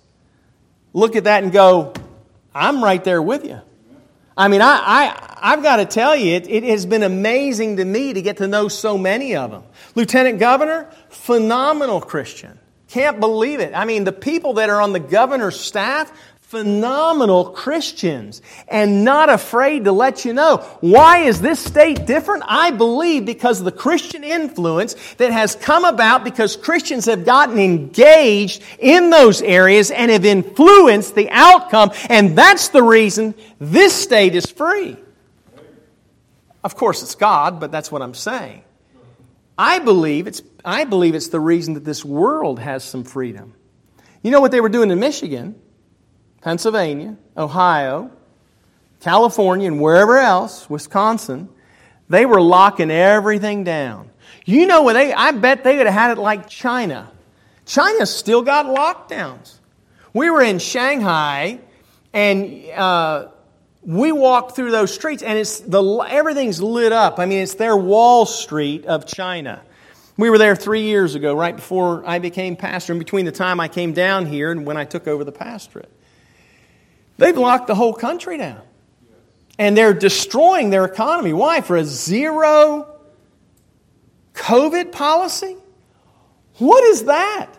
look 0.95 1.17
at 1.17 1.25
that 1.25 1.43
and 1.43 1.53
go, 1.53 1.93
I'm 2.55 2.83
right 2.83 3.05
there 3.05 3.21
with 3.21 3.45
you. 3.45 3.61
I 4.39 4.47
mean, 4.47 4.63
I, 4.63 4.81
I, 4.81 5.39
I've 5.53 5.65
got 5.65 5.77
to 5.77 5.85
tell 5.85 6.15
you, 6.15 6.37
it, 6.37 6.49
it 6.49 6.63
has 6.63 6.87
been 6.87 7.03
amazing 7.03 7.79
to 7.79 7.85
me 7.85 8.13
to 8.13 8.23
get 8.23 8.37
to 8.37 8.47
know 8.47 8.69
so 8.69 8.97
many 8.97 9.35
of 9.35 9.51
them. 9.51 9.65
Lieutenant 9.97 10.39
Governor, 10.39 10.89
phenomenal 11.09 12.01
Christian. 12.01 12.57
Can't 12.87 13.19
believe 13.19 13.59
it. 13.59 13.75
I 13.75 13.85
mean, 13.85 14.05
the 14.05 14.13
people 14.13 14.55
that 14.55 14.71
are 14.71 14.81
on 14.81 14.93
the 14.93 15.01
governor's 15.01 15.59
staff, 15.59 16.11
phenomenal 16.49 17.51
Christians 17.51 18.41
and 18.69 19.05
not 19.05 19.29
afraid 19.29 19.85
to 19.85 19.93
let 19.93 20.25
you 20.25 20.33
know. 20.33 20.57
Why 20.81 21.19
is 21.19 21.43
this 21.43 21.63
state 21.63 22.07
different? 22.07 22.43
I 22.47 22.71
believe 22.71 23.27
because 23.27 23.59
of 23.59 23.67
the 23.67 23.73
Christian 23.73 24.25
influence 24.25 24.95
that 25.17 25.31
has 25.31 25.55
come 25.55 25.85
about 25.85 26.25
because 26.25 26.57
Christians 26.57 27.05
have 27.05 27.27
gotten 27.27 27.59
engaged 27.59 28.63
in 28.79 29.11
those 29.11 29.43
areas 29.43 29.91
and 29.91 30.11
have 30.11 30.25
influenced 30.25 31.15
the 31.15 31.29
outcome. 31.31 31.91
And 32.09 32.37
that's 32.37 32.69
the 32.69 32.83
reason 32.83 33.35
this 33.61 33.93
state 33.95 34.35
is 34.35 34.47
free. 34.47 34.97
Of 36.65 36.77
course, 36.77 37.03
it's 37.03 37.15
God, 37.15 37.61
but 37.61 37.71
that's 37.71 37.93
what 37.93 38.01
I'm 38.01 38.15
saying. 38.15 38.63
I 39.59 39.81
believe 39.81 40.27
it's, 40.27 40.41
I 40.65 40.85
believe 40.85 41.15
it's 41.15 41.29
the 41.29 41.41
reason 41.41 41.75
that 41.75 41.85
this 41.85 42.07
world 42.07 42.59
has 42.59 42.85
some 42.85 43.05
freedom. 43.05 43.53
You 44.23 44.31
know 44.31 44.41
what 44.41 44.51
they 44.51 44.63
were 44.63 44.71
doing 44.71 44.91
in 44.91 44.99
Michigan? 44.99 45.55
Pennsylvania, 46.41 47.17
Ohio, 47.37 48.11
California, 49.01 49.69
and 49.69 49.81
wherever 49.81 50.19
else, 50.19 50.69
Wisconsin, 50.69 51.49
they 52.09 52.27
were 52.27 52.41
locking 52.41 52.91
everything 52.91 53.65
down. 53.65 54.11
You 54.45 54.67
know 54.67 54.83
what 54.83 54.95
they, 54.95 55.13
I 55.13 55.33
bet 55.33 55.63
they 55.65 55.77
would 55.77 55.87
have 55.87 55.95
had 55.95 56.11
it 56.13 56.21
like 56.21 56.49
China. 56.49 57.11
China 57.67 58.07
still 58.07 58.43
got 58.43 58.67
lockdowns. 58.67 59.55
We 60.15 60.31
were 60.31 60.43
in 60.43 60.59
Shanghai, 60.59 61.61
and 62.13 62.65
uh, 62.75 63.29
we 63.83 64.11
walked 64.11 64.57
through 64.57 64.71
those 64.71 64.93
streets, 64.93 65.23
and 65.23 65.39
it's 65.39 65.61
the 65.61 65.83
everything's 66.09 66.63
lit 66.63 66.93
up. 66.93 67.19
I 67.19 67.27
mean, 67.27 67.41
it's 67.41 67.55
their 67.55 67.77
Wall 67.77 68.25
Street 68.27 68.87
of 68.87 69.07
China. 69.07 69.63
We 70.17 70.31
were 70.31 70.39
there 70.39 70.57
three 70.57 70.83
years 70.83 71.15
ago, 71.15 71.35
right 71.35 71.55
before 71.55 72.03
I 72.07 72.19
became 72.19 72.57
pastor, 72.57 72.93
and 72.93 72.99
between 72.99 73.25
the 73.25 73.33
time 73.33 73.61
I 73.61 73.69
came 73.69 73.93
down 73.93 74.27
here 74.27 74.51
and 74.51 74.67
when 74.67 74.77
I 74.77 74.85
took 74.85 75.07
over 75.07 75.23
the 75.23 75.33
pastorate. 75.33 75.93
They've 77.19 77.37
locked 77.37 77.67
the 77.67 77.75
whole 77.75 77.93
country 77.93 78.39
down. 78.39 78.63
And 79.59 79.77
they're 79.77 79.93
destroying 79.93 80.71
their 80.71 80.85
economy. 80.85 81.33
Why? 81.33 81.61
For 81.61 81.77
a 81.77 81.85
zero 81.85 82.87
COVID 84.35 84.93
policy? 84.93 85.57
What 86.59 86.85
is 86.85 87.05
that? 87.05 87.51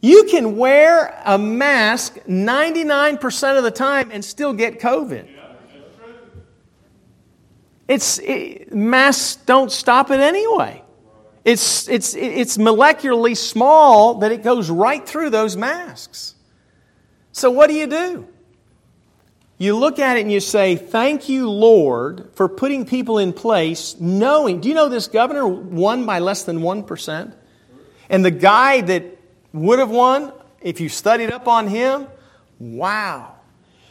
You 0.00 0.24
can 0.24 0.56
wear 0.56 1.22
a 1.24 1.38
mask 1.38 2.16
99% 2.28 3.56
of 3.56 3.64
the 3.64 3.70
time 3.70 4.10
and 4.12 4.24
still 4.24 4.52
get 4.52 4.80
COVID. 4.80 5.28
It's 7.86 8.18
it, 8.18 8.72
masks 8.72 9.36
don't 9.36 9.70
stop 9.70 10.10
it 10.10 10.20
anyway. 10.20 10.82
It's, 11.44 11.88
it's, 11.88 12.14
it's 12.14 12.56
molecularly 12.56 13.36
small 13.36 14.16
that 14.16 14.32
it 14.32 14.42
goes 14.42 14.70
right 14.70 15.06
through 15.06 15.30
those 15.30 15.56
masks. 15.56 16.34
So, 17.32 17.50
what 17.50 17.68
do 17.68 17.74
you 17.74 17.86
do? 17.86 18.28
You 19.56 19.76
look 19.76 19.98
at 19.98 20.16
it 20.16 20.22
and 20.22 20.32
you 20.32 20.40
say, 20.40 20.76
Thank 20.76 21.28
you, 21.28 21.48
Lord, 21.48 22.30
for 22.34 22.48
putting 22.48 22.84
people 22.84 23.18
in 23.18 23.32
place, 23.32 23.98
knowing. 24.00 24.60
Do 24.60 24.68
you 24.68 24.74
know 24.74 24.88
this 24.88 25.06
governor 25.06 25.46
won 25.46 26.06
by 26.06 26.18
less 26.18 26.42
than 26.42 26.60
1%? 26.60 27.34
And 28.08 28.24
the 28.24 28.30
guy 28.30 28.80
that 28.80 29.04
would 29.52 29.78
have 29.78 29.90
won, 29.90 30.32
if 30.60 30.80
you 30.80 30.88
studied 30.88 31.30
up 31.30 31.46
on 31.46 31.68
him, 31.68 32.08
wow. 32.58 33.36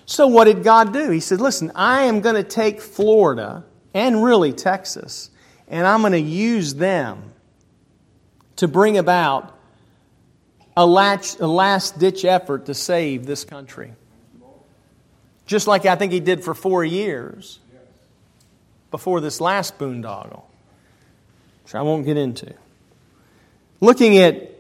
So, 0.06 0.28
what 0.28 0.46
did 0.46 0.64
God 0.64 0.92
do? 0.92 1.10
He 1.10 1.22
said, 1.22 1.40
Listen, 1.40 1.72
I 1.76 2.04
am 2.04 2.20
going 2.20 2.36
to 2.36 2.44
take 2.44 2.82
Florida 2.82 3.64
and 3.94 4.24
really 4.24 4.52
Texas, 4.52 5.30
and 5.68 5.88
I'm 5.88 6.02
going 6.02 6.14
to 6.14 6.20
use 6.20 6.74
them 6.76 7.32
to 8.58 8.68
bring 8.68 8.98
about 8.98 9.58
a 10.76 10.86
last 10.86 12.00
ditch 12.00 12.26
effort 12.26 12.66
to 12.66 12.74
save 12.74 13.26
this 13.26 13.46
country. 13.46 13.94
Just 15.46 15.68
like 15.68 15.86
I 15.86 15.96
think 15.96 16.12
he 16.12 16.20
did 16.20 16.44
for 16.44 16.54
four 16.54 16.84
years 16.84 17.60
before 18.92 19.20
this 19.22 19.42
last 19.42 19.78
boondoggle, 19.78 20.44
which 21.64 21.76
I 21.76 21.82
won't 21.82 22.06
get 22.06 22.16
into. 22.16 22.54
Looking 23.82 24.18
at 24.20 24.52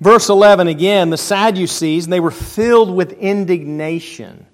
verse 0.00 0.28
11 0.28 0.68
again, 0.68 1.10
the 1.10 1.16
Sadducees, 1.16 2.06
they 2.06 2.20
were 2.20 2.30
filled 2.30 2.94
with 2.94 3.12
indignation. 3.14 4.46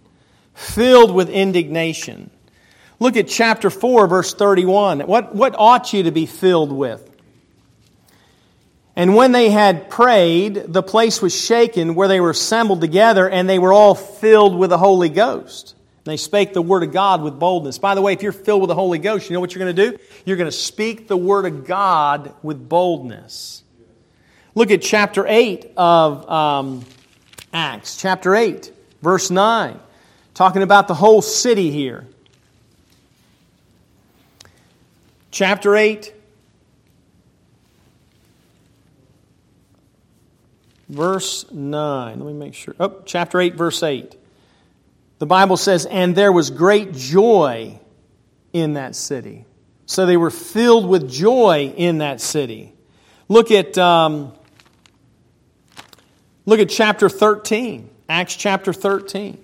Filled 0.54 1.14
with 1.14 1.28
indignation. 1.28 2.30
Look 2.98 3.16
at 3.16 3.28
chapter 3.28 3.68
4, 3.68 4.06
verse 4.06 4.32
31. 4.32 5.00
What, 5.00 5.34
what 5.34 5.54
ought 5.58 5.92
you 5.92 6.04
to 6.04 6.10
be 6.10 6.26
filled 6.26 6.70
with? 6.70 7.09
And 8.96 9.14
when 9.14 9.32
they 9.32 9.50
had 9.50 9.88
prayed, 9.88 10.54
the 10.54 10.82
place 10.82 11.22
was 11.22 11.34
shaken 11.34 11.94
where 11.94 12.08
they 12.08 12.20
were 12.20 12.30
assembled 12.30 12.80
together, 12.80 13.28
and 13.28 13.48
they 13.48 13.58
were 13.58 13.72
all 13.72 13.94
filled 13.94 14.58
with 14.58 14.70
the 14.70 14.78
Holy 14.78 15.08
Ghost. 15.08 15.74
And 16.04 16.12
they 16.12 16.16
spake 16.16 16.54
the 16.54 16.62
word 16.62 16.82
of 16.82 16.92
God 16.92 17.22
with 17.22 17.38
boldness. 17.38 17.78
By 17.78 17.94
the 17.94 18.02
way, 18.02 18.12
if 18.12 18.22
you're 18.22 18.32
filled 18.32 18.62
with 18.62 18.68
the 18.68 18.74
Holy 18.74 18.98
Ghost, 18.98 19.28
you 19.28 19.34
know 19.34 19.40
what 19.40 19.54
you're 19.54 19.64
going 19.64 19.76
to 19.76 19.90
do? 19.90 19.98
You're 20.24 20.36
going 20.36 20.50
to 20.50 20.56
speak 20.56 21.08
the 21.08 21.16
word 21.16 21.46
of 21.46 21.66
God 21.66 22.34
with 22.42 22.68
boldness. 22.68 23.62
Look 24.54 24.70
at 24.70 24.82
chapter 24.82 25.24
8 25.26 25.72
of 25.76 26.28
um, 26.28 26.84
Acts, 27.52 27.96
chapter 27.96 28.34
8, 28.34 28.72
verse 29.02 29.30
9, 29.30 29.78
talking 30.34 30.62
about 30.62 30.88
the 30.88 30.94
whole 30.94 31.22
city 31.22 31.70
here. 31.70 32.06
Chapter 35.30 35.76
8, 35.76 36.12
verse 40.90 41.50
9. 41.50 42.18
Let 42.18 42.26
me 42.26 42.32
make 42.32 42.54
sure. 42.54 42.74
Oh, 42.80 43.02
chapter 43.04 43.40
8, 43.40 43.54
verse 43.54 43.82
8. 43.82 44.16
The 45.18 45.26
Bible 45.26 45.56
says, 45.56 45.86
And 45.86 46.14
there 46.14 46.32
was 46.32 46.50
great 46.50 46.92
joy 46.92 47.78
in 48.52 48.74
that 48.74 48.96
city. 48.96 49.44
So 49.86 50.06
they 50.06 50.16
were 50.16 50.30
filled 50.30 50.88
with 50.88 51.10
joy 51.10 51.72
in 51.76 51.98
that 51.98 52.20
city. 52.20 52.72
Look 53.28 53.50
at, 53.50 53.76
um, 53.78 54.32
look 56.46 56.60
at 56.60 56.68
chapter 56.68 57.08
13, 57.08 57.88
Acts 58.08 58.34
chapter 58.34 58.72
13. 58.72 59.38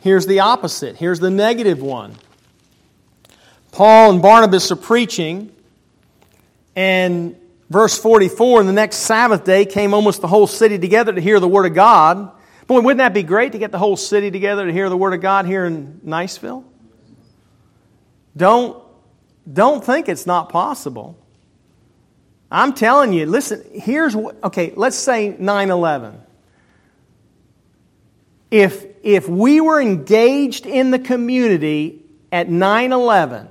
Here's 0.00 0.26
the 0.26 0.40
opposite. 0.40 0.96
Here's 0.96 1.20
the 1.20 1.30
negative 1.30 1.82
one. 1.82 2.14
Paul 3.72 4.12
and 4.12 4.22
Barnabas 4.22 4.72
are 4.72 4.76
preaching, 4.76 5.52
and 6.74 7.36
Verse 7.70 7.98
44, 7.98 8.60
and 8.60 8.68
the 8.68 8.72
next 8.72 8.96
Sabbath 8.96 9.44
day 9.44 9.66
came 9.66 9.92
almost 9.92 10.22
the 10.22 10.26
whole 10.26 10.46
city 10.46 10.78
together 10.78 11.12
to 11.12 11.20
hear 11.20 11.38
the 11.38 11.48
Word 11.48 11.66
of 11.66 11.74
God. 11.74 12.32
Boy, 12.66 12.80
wouldn't 12.80 12.98
that 12.98 13.12
be 13.12 13.22
great 13.22 13.52
to 13.52 13.58
get 13.58 13.72
the 13.72 13.78
whole 13.78 13.96
city 13.96 14.30
together 14.30 14.66
to 14.66 14.72
hear 14.72 14.88
the 14.88 14.96
Word 14.96 15.12
of 15.12 15.20
God 15.20 15.44
here 15.44 15.66
in 15.66 16.00
Niceville? 16.04 16.64
Don't, 18.36 18.82
Don't 19.50 19.84
think 19.84 20.08
it's 20.08 20.26
not 20.26 20.48
possible. 20.48 21.18
I'm 22.50 22.72
telling 22.72 23.12
you, 23.12 23.26
listen, 23.26 23.62
here's 23.74 24.16
what, 24.16 24.42
okay, 24.42 24.72
let's 24.74 24.96
say 24.96 25.36
9 25.38 25.70
11. 25.70 26.22
If, 28.50 28.86
if 29.02 29.28
we 29.28 29.60
were 29.60 29.78
engaged 29.78 30.64
in 30.64 30.90
the 30.90 30.98
community 30.98 32.02
at 32.32 32.48
9 32.48 32.92
11, 32.92 33.48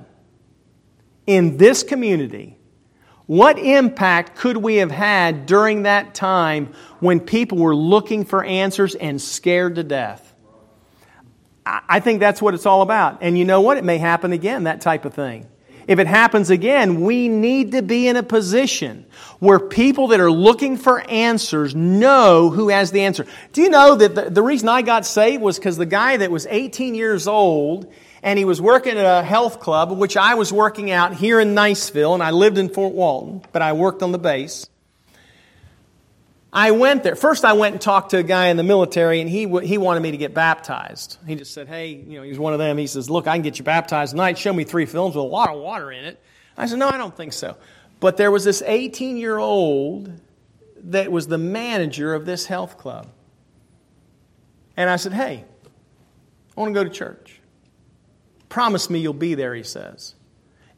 in 1.28 1.56
this 1.56 1.84
community, 1.84 2.57
what 3.28 3.58
impact 3.58 4.36
could 4.36 4.56
we 4.56 4.76
have 4.76 4.90
had 4.90 5.44
during 5.44 5.82
that 5.82 6.14
time 6.14 6.72
when 6.98 7.20
people 7.20 7.58
were 7.58 7.76
looking 7.76 8.24
for 8.24 8.42
answers 8.42 8.94
and 8.94 9.20
scared 9.20 9.74
to 9.74 9.84
death? 9.84 10.34
I 11.66 12.00
think 12.00 12.20
that's 12.20 12.40
what 12.40 12.54
it's 12.54 12.64
all 12.64 12.80
about. 12.80 13.18
And 13.20 13.36
you 13.36 13.44
know 13.44 13.60
what? 13.60 13.76
It 13.76 13.84
may 13.84 13.98
happen 13.98 14.32
again, 14.32 14.64
that 14.64 14.80
type 14.80 15.04
of 15.04 15.12
thing. 15.12 15.46
If 15.86 15.98
it 15.98 16.06
happens 16.06 16.48
again, 16.48 17.02
we 17.02 17.28
need 17.28 17.72
to 17.72 17.82
be 17.82 18.08
in 18.08 18.16
a 18.16 18.22
position 18.22 19.04
where 19.40 19.60
people 19.60 20.08
that 20.08 20.20
are 20.20 20.32
looking 20.32 20.78
for 20.78 21.00
answers 21.10 21.74
know 21.74 22.48
who 22.48 22.70
has 22.70 22.92
the 22.92 23.02
answer. 23.02 23.26
Do 23.52 23.60
you 23.60 23.68
know 23.68 23.94
that 23.94 24.14
the, 24.14 24.30
the 24.30 24.42
reason 24.42 24.70
I 24.70 24.80
got 24.80 25.04
saved 25.04 25.42
was 25.42 25.58
because 25.58 25.76
the 25.76 25.84
guy 25.84 26.16
that 26.16 26.30
was 26.30 26.46
18 26.46 26.94
years 26.94 27.28
old 27.28 27.92
and 28.22 28.38
he 28.38 28.44
was 28.44 28.60
working 28.60 28.96
at 28.98 29.04
a 29.04 29.22
health 29.22 29.60
club, 29.60 29.92
which 29.92 30.16
I 30.16 30.34
was 30.34 30.52
working 30.52 30.90
out 30.90 31.14
here 31.14 31.40
in 31.40 31.54
Niceville, 31.54 32.14
and 32.14 32.22
I 32.22 32.30
lived 32.30 32.58
in 32.58 32.68
Fort 32.68 32.94
Walton, 32.94 33.42
but 33.52 33.62
I 33.62 33.72
worked 33.72 34.02
on 34.02 34.12
the 34.12 34.18
base. 34.18 34.68
I 36.52 36.70
went 36.70 37.02
there. 37.02 37.14
First, 37.14 37.44
I 37.44 37.52
went 37.52 37.74
and 37.74 37.80
talked 37.80 38.10
to 38.12 38.18
a 38.18 38.22
guy 38.22 38.46
in 38.46 38.56
the 38.56 38.62
military, 38.62 39.20
and 39.20 39.28
he, 39.28 39.46
he 39.60 39.76
wanted 39.76 40.00
me 40.00 40.12
to 40.12 40.16
get 40.16 40.32
baptized. 40.32 41.18
He 41.26 41.34
just 41.34 41.52
said, 41.52 41.68
Hey, 41.68 41.90
you 41.90 42.18
know, 42.18 42.22
he's 42.22 42.38
one 42.38 42.54
of 42.54 42.58
them. 42.58 42.78
He 42.78 42.86
says, 42.86 43.10
Look, 43.10 43.26
I 43.26 43.34
can 43.36 43.42
get 43.42 43.58
you 43.58 43.64
baptized 43.64 44.12
tonight. 44.12 44.38
Show 44.38 44.52
me 44.52 44.64
three 44.64 44.86
films 44.86 45.14
with 45.14 45.24
a 45.24 45.28
lot 45.28 45.50
of 45.50 45.60
water 45.60 45.92
in 45.92 46.04
it. 46.04 46.18
I 46.56 46.66
said, 46.66 46.78
No, 46.78 46.88
I 46.88 46.96
don't 46.96 47.16
think 47.16 47.34
so. 47.34 47.56
But 48.00 48.16
there 48.16 48.30
was 48.30 48.44
this 48.44 48.62
18 48.62 49.18
year 49.18 49.36
old 49.36 50.10
that 50.84 51.12
was 51.12 51.26
the 51.26 51.38
manager 51.38 52.14
of 52.14 52.24
this 52.24 52.46
health 52.46 52.78
club. 52.78 53.08
And 54.76 54.88
I 54.88 54.96
said, 54.96 55.12
Hey, 55.12 55.44
I 56.56 56.60
want 56.60 56.70
to 56.70 56.74
go 56.74 56.82
to 56.82 56.90
church. 56.90 57.37
Promise 58.48 58.90
me 58.90 59.00
you'll 59.00 59.12
be 59.12 59.34
there, 59.34 59.54
he 59.54 59.62
says. 59.62 60.14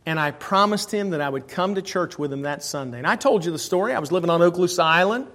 And 0.07 0.19
I 0.19 0.31
promised 0.31 0.91
him 0.91 1.11
that 1.11 1.21
I 1.21 1.29
would 1.29 1.47
come 1.47 1.75
to 1.75 1.83
church 1.83 2.19
with 2.19 2.33
him 2.33 2.43
that 2.43 2.62
Sunday. 2.62 2.99
And 2.99 3.07
I 3.07 3.17
told 3.17 3.45
you 3.45 3.53
the 3.53 3.59
story. 3.59 3.95
I 3.95 3.99
was 3.99 4.11
living 4.11 4.31
on 4.31 4.41
Okaloosa 4.41 4.83
Island 4.83 5.27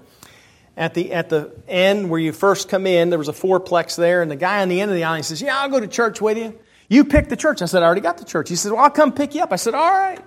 at 0.77 0.93
the, 0.93 1.13
at 1.13 1.29
the 1.29 1.51
end 1.67 2.09
where 2.09 2.19
you 2.19 2.33
first 2.33 2.67
come 2.67 2.85
in, 2.85 3.09
there 3.09 3.19
was 3.19 3.29
a 3.29 3.33
fourplex 3.33 3.95
there, 3.95 4.21
and 4.21 4.29
the 4.29 4.35
guy 4.35 4.61
on 4.61 4.69
the 4.69 4.81
end 4.81 4.91
of 4.91 4.97
the 4.97 5.03
island 5.03 5.25
says, 5.25 5.41
Yeah, 5.41 5.57
I'll 5.57 5.69
go 5.69 5.79
to 5.79 5.87
church 5.87 6.19
with 6.19 6.37
you. 6.37 6.57
You 6.89 7.05
pick 7.05 7.29
the 7.29 7.37
church. 7.37 7.61
I 7.61 7.65
said, 7.65 7.81
I 7.81 7.85
already 7.85 8.01
got 8.01 8.17
the 8.17 8.25
church. 8.25 8.49
He 8.49 8.55
said, 8.55 8.71
Well, 8.71 8.81
I'll 8.81 8.89
come 8.89 9.13
pick 9.13 9.35
you 9.35 9.41
up. 9.41 9.51
I 9.51 9.55
said, 9.55 9.73
All 9.73 9.91
right. 9.91 10.19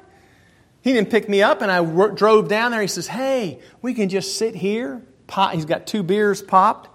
He 0.81 0.93
didn't 0.93 1.11
pick 1.11 1.29
me 1.29 1.43
up, 1.43 1.61
and 1.61 1.71
I 1.71 1.85
drove 1.85 2.49
down 2.49 2.71
there. 2.71 2.81
He 2.81 2.87
says, 2.87 3.07
Hey, 3.07 3.61
we 3.83 3.95
can 3.95 4.09
just 4.09 4.39
sit 4.39 4.55
here. 4.55 5.03
Pop. 5.27 5.53
He's 5.53 5.67
got 5.67 5.87
two 5.87 6.03
beers 6.03 6.41
popped. 6.41 6.89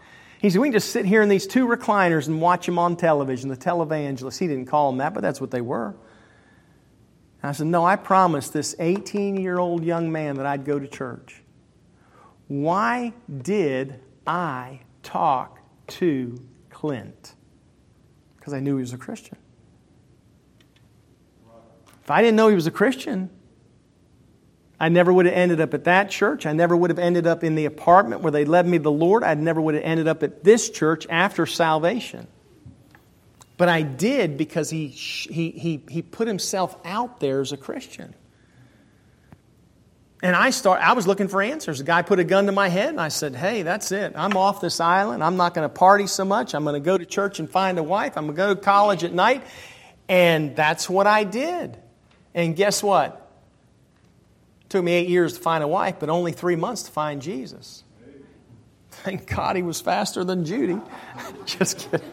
He 0.44 0.50
said, 0.50 0.60
We 0.60 0.68
can 0.68 0.74
just 0.74 0.92
sit 0.92 1.06
here 1.06 1.22
in 1.22 1.30
these 1.30 1.48
two 1.48 1.66
recliners 1.66 2.28
and 2.28 2.42
watch 2.42 2.66
them 2.66 2.78
on 2.78 2.98
television, 2.98 3.48
the 3.48 3.56
televangelists. 3.56 4.38
He 4.38 4.46
didn't 4.46 4.66
call 4.66 4.92
them 4.92 4.98
that, 4.98 5.14
but 5.14 5.22
that's 5.22 5.40
what 5.40 5.52
they 5.52 5.62
were. 5.62 5.96
I 7.42 7.54
said, 7.54 7.68
No, 7.68 7.86
I 7.86 7.96
promised 7.96 8.52
this 8.52 8.76
18 8.78 9.38
year 9.38 9.58
old 9.58 9.86
young 9.86 10.12
man 10.12 10.36
that 10.36 10.46
I'd 10.46 10.66
go 10.66 10.78
to 10.80 10.86
church. 10.86 11.42
Why 12.50 13.14
did 13.42 14.02
I 14.28 14.82
talk 15.02 15.60
to 15.88 16.38
Clint? 16.70 17.36
Because 18.36 18.54
I 18.54 18.60
knew 18.60 18.76
he 18.76 18.82
was 18.82 18.92
a 18.92 18.98
Christian. 18.98 19.38
If 22.04 22.12
I 22.12 22.22
didn't 22.22 22.36
know 22.36 22.50
he 22.50 22.56
was 22.56 22.68
a 22.68 22.72
Christian, 22.72 23.30
I 24.80 24.90
never 24.90 25.14
would 25.14 25.26
have 25.26 25.36
ended 25.36 25.62
up 25.62 25.74
at 25.74 25.86
that 25.86 26.10
church. 26.10 26.46
I 26.46 26.54
never 26.54 26.76
would 26.76 26.90
have 26.90 27.00
ended 27.00 27.28
up 27.28 27.44
in 27.44 27.56
the 27.56 27.66
apartment 27.66 28.22
where 28.22 28.32
they 28.32 28.44
led 28.44 28.68
me 28.68 28.78
to 28.78 28.84
the 28.84 28.92
Lord. 28.92 29.24
I 29.24 29.34
never 29.36 29.62
would 29.62 29.76
have 29.76 29.84
ended 29.84 30.08
up 30.08 30.24
at 30.24 30.44
this 30.44 30.70
church 30.70 31.08
after 31.10 31.46
salvation. 31.46 32.28
But 33.56 33.70
I 33.70 33.84
did 33.84 34.38
because 34.38 34.70
he, 34.70 34.88
he, 34.88 35.52
he, 35.52 35.84
he 35.88 36.02
put 36.02 36.28
himself 36.28 36.76
out 36.84 37.20
there 37.20 37.40
as 37.40 37.52
a 37.52 37.58
Christian. 37.58 38.16
And 40.24 40.38
I 40.38 40.52
start 40.52 40.80
I 40.82 40.94
was 40.94 41.06
looking 41.06 41.28
for 41.28 41.42
answers. 41.42 41.82
A 41.82 41.84
guy 41.84 42.02
put 42.02 42.18
a 42.18 42.24
gun 42.24 42.46
to 42.46 42.54
my 42.54 42.70
head 42.70 42.88
and 42.88 43.02
I 43.02 43.10
said, 43.10 43.36
"Hey, 43.36 43.62
that's 43.62 43.92
it. 43.92 44.14
I'm 44.16 44.38
off 44.38 44.62
this 44.62 44.80
island. 44.80 45.22
I'm 45.22 45.36
not 45.36 45.54
going 45.54 45.68
to 45.68 45.74
party 45.74 46.08
so 46.08 46.24
much. 46.24 46.56
I'm 46.56 46.64
going 46.64 46.82
to 46.82 46.86
go 46.86 46.98
to 46.98 47.06
church 47.06 47.40
and 47.40 47.50
find 47.50 47.78
a 47.78 47.84
wife. 47.84 48.16
I'm 48.16 48.28
going 48.28 48.36
to 48.36 48.42
go 48.42 48.54
to 48.54 48.60
college 48.60 49.04
at 49.04 49.12
night." 49.12 49.44
And 50.08 50.56
that's 50.56 50.90
what 50.90 51.08
I 51.08 51.26
did. 51.26 51.78
And 52.34 52.56
guess 52.56 52.82
what? 52.82 53.23
Took 54.74 54.84
me 54.84 54.94
8 54.94 55.08
years 55.08 55.34
to 55.34 55.40
find 55.40 55.64
a 55.64 55.68
wife, 55.68 55.98
but 56.00 56.10
only 56.10 56.32
3 56.32 56.56
months 56.56 56.82
to 56.82 56.92
find 56.92 57.22
Jesus. 57.22 57.84
Thank 58.90 59.28
God 59.28 59.56
he 59.56 59.62
was 59.62 59.80
faster 59.80 60.24
than 60.24 60.46
Judy. 60.46 60.82
Just 61.46 61.78
kidding. 61.78 62.10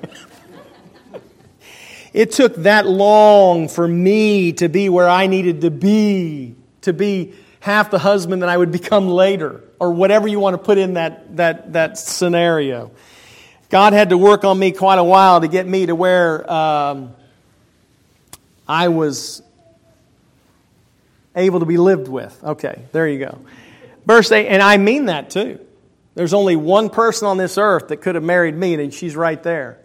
It 2.13 2.33
took 2.33 2.55
that 2.57 2.87
long 2.87 3.67
for 3.69 3.89
me 3.89 4.53
to 4.53 4.69
be 4.69 4.91
where 4.91 5.09
I 5.09 5.27
needed 5.27 5.63
to 5.63 5.71
be, 5.71 6.55
to 6.83 6.93
be 6.93 7.33
half 7.61 7.91
the 7.91 7.99
husband 7.99 8.43
that 8.43 8.51
I 8.51 8.59
would 8.59 8.73
become 8.73 9.09
later, 9.09 9.65
or 9.79 9.93
whatever 9.93 10.29
you 10.29 10.39
want 10.39 10.53
to 10.53 10.63
put 10.63 10.77
in 10.77 10.93
that, 10.93 11.35
that, 11.39 11.73
that 11.73 11.97
scenario. 11.97 12.91
God 13.71 13.95
had 13.95 14.11
to 14.11 14.19
work 14.19 14.45
on 14.45 14.59
me 14.59 14.73
quite 14.73 14.99
a 14.99 15.05
while 15.05 15.41
to 15.41 15.49
get 15.49 15.67
me 15.67 15.87
to 15.87 15.95
where 15.95 16.53
um, 16.53 17.15
I 18.69 18.89
was 18.89 19.41
able 21.35 21.61
to 21.61 21.67
be 21.67 21.77
lived 21.77 22.09
with. 22.09 22.43
Okay, 22.43 22.83
there 22.93 23.09
you 23.09 23.19
go. 23.19 23.39
Verse 24.07 24.31
8, 24.31 24.49
and 24.49 24.63
I 24.63 24.77
mean 24.77 25.07
that 25.07 25.31
too. 25.31 25.61
There's 26.15 26.35
only 26.35 26.57
one 26.57 26.91
person 26.91 27.29
on 27.29 27.37
this 27.37 27.57
earth 27.57 27.89
that 27.89 27.99
could 27.99 28.15
have 28.15 28.25
married 28.25 28.55
me, 28.55 28.75
and 28.75 28.93
she's 28.93 29.15
right 29.15 29.43
there. 29.43 29.79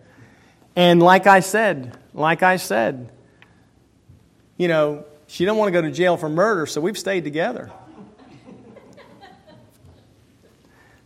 And 0.75 1.01
like 1.01 1.27
I 1.27 1.39
said, 1.39 1.97
like 2.13 2.43
I 2.43 2.57
said, 2.57 3.11
you 4.57 4.67
know, 4.67 5.05
she 5.27 5.45
didn't 5.45 5.57
want 5.57 5.67
to 5.67 5.71
go 5.71 5.81
to 5.81 5.91
jail 5.91 6.17
for 6.17 6.29
murder, 6.29 6.65
so 6.65 6.81
we've 6.81 6.97
stayed 6.97 7.23
together. 7.23 7.71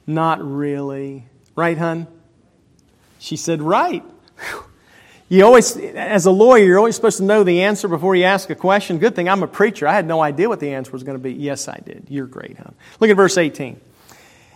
Not 0.07 0.43
really. 0.43 1.25
Right, 1.55 1.77
hun? 1.77 2.07
She 3.19 3.35
said, 3.35 3.61
Right. 3.61 4.03
You 5.29 5.45
always, 5.45 5.77
as 5.77 6.25
a 6.25 6.31
lawyer, 6.31 6.63
you're 6.63 6.79
always 6.79 6.95
supposed 6.95 7.17
to 7.17 7.23
know 7.23 7.43
the 7.43 7.61
answer 7.61 7.87
before 7.87 8.15
you 8.15 8.23
ask 8.23 8.49
a 8.49 8.55
question. 8.55 8.97
Good 8.97 9.15
thing 9.15 9.29
I'm 9.29 9.43
a 9.43 9.47
preacher. 9.47 9.87
I 9.87 9.93
had 9.93 10.07
no 10.07 10.21
idea 10.21 10.49
what 10.49 10.59
the 10.59 10.73
answer 10.73 10.91
was 10.91 11.03
going 11.03 11.17
to 11.17 11.23
be. 11.23 11.33
Yes, 11.33 11.67
I 11.67 11.77
did. 11.77 12.07
You're 12.09 12.25
great, 12.25 12.57
huh? 12.57 12.71
Look 12.99 13.11
at 13.11 13.15
verse 13.15 13.37
18. 13.37 13.79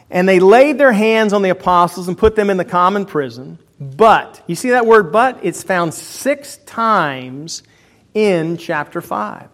And 0.10 0.28
they 0.28 0.40
laid 0.40 0.80
their 0.80 0.92
hands 0.92 1.32
on 1.32 1.44
the 1.44 1.50
apostles 1.50 2.08
and 2.08 2.18
put 2.18 2.36
them 2.36 2.50
in 2.50 2.58
the 2.58 2.66
common 2.66 3.06
prison. 3.06 3.60
But, 3.80 4.44
you 4.48 4.56
see 4.56 4.72
that 4.72 4.88
word 4.88 5.12
but? 5.12 5.40
It's 5.44 5.62
found 5.62 5.94
six 5.94 6.58
times 6.58 7.62
in 8.16 8.58
chapter 8.58 9.00
5 9.00 9.50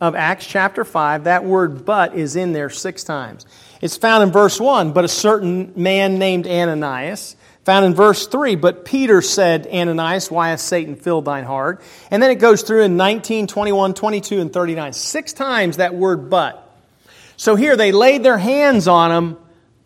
of 0.00 0.14
Acts 0.14 0.46
chapter 0.46 0.84
5, 0.84 1.24
that 1.24 1.44
word 1.44 1.84
but 1.84 2.14
is 2.14 2.36
in 2.36 2.52
there 2.52 2.68
six 2.70 3.02
times. 3.04 3.46
It's 3.80 3.96
found 3.96 4.22
in 4.22 4.30
verse 4.30 4.60
1, 4.60 4.92
but 4.92 5.04
a 5.04 5.08
certain 5.08 5.72
man 5.76 6.18
named 6.18 6.46
Ananias. 6.46 7.36
Found 7.66 7.84
in 7.84 7.94
verse 7.94 8.28
3, 8.28 8.54
but 8.54 8.84
Peter 8.84 9.20
said, 9.20 9.66
Ananias, 9.66 10.30
why 10.30 10.50
has 10.50 10.62
Satan 10.62 10.94
filled 10.94 11.24
thine 11.24 11.42
heart? 11.42 11.82
And 12.12 12.22
then 12.22 12.30
it 12.30 12.36
goes 12.36 12.62
through 12.62 12.82
in 12.82 12.96
19, 12.96 13.48
21, 13.48 13.92
22, 13.92 14.40
and 14.40 14.52
39. 14.52 14.92
Six 14.92 15.32
times 15.32 15.78
that 15.78 15.92
word 15.92 16.30
but. 16.30 16.62
So 17.36 17.56
here 17.56 17.76
they 17.76 17.90
laid 17.90 18.22
their 18.22 18.38
hands 18.38 18.86
on 18.86 19.10
him, 19.10 19.36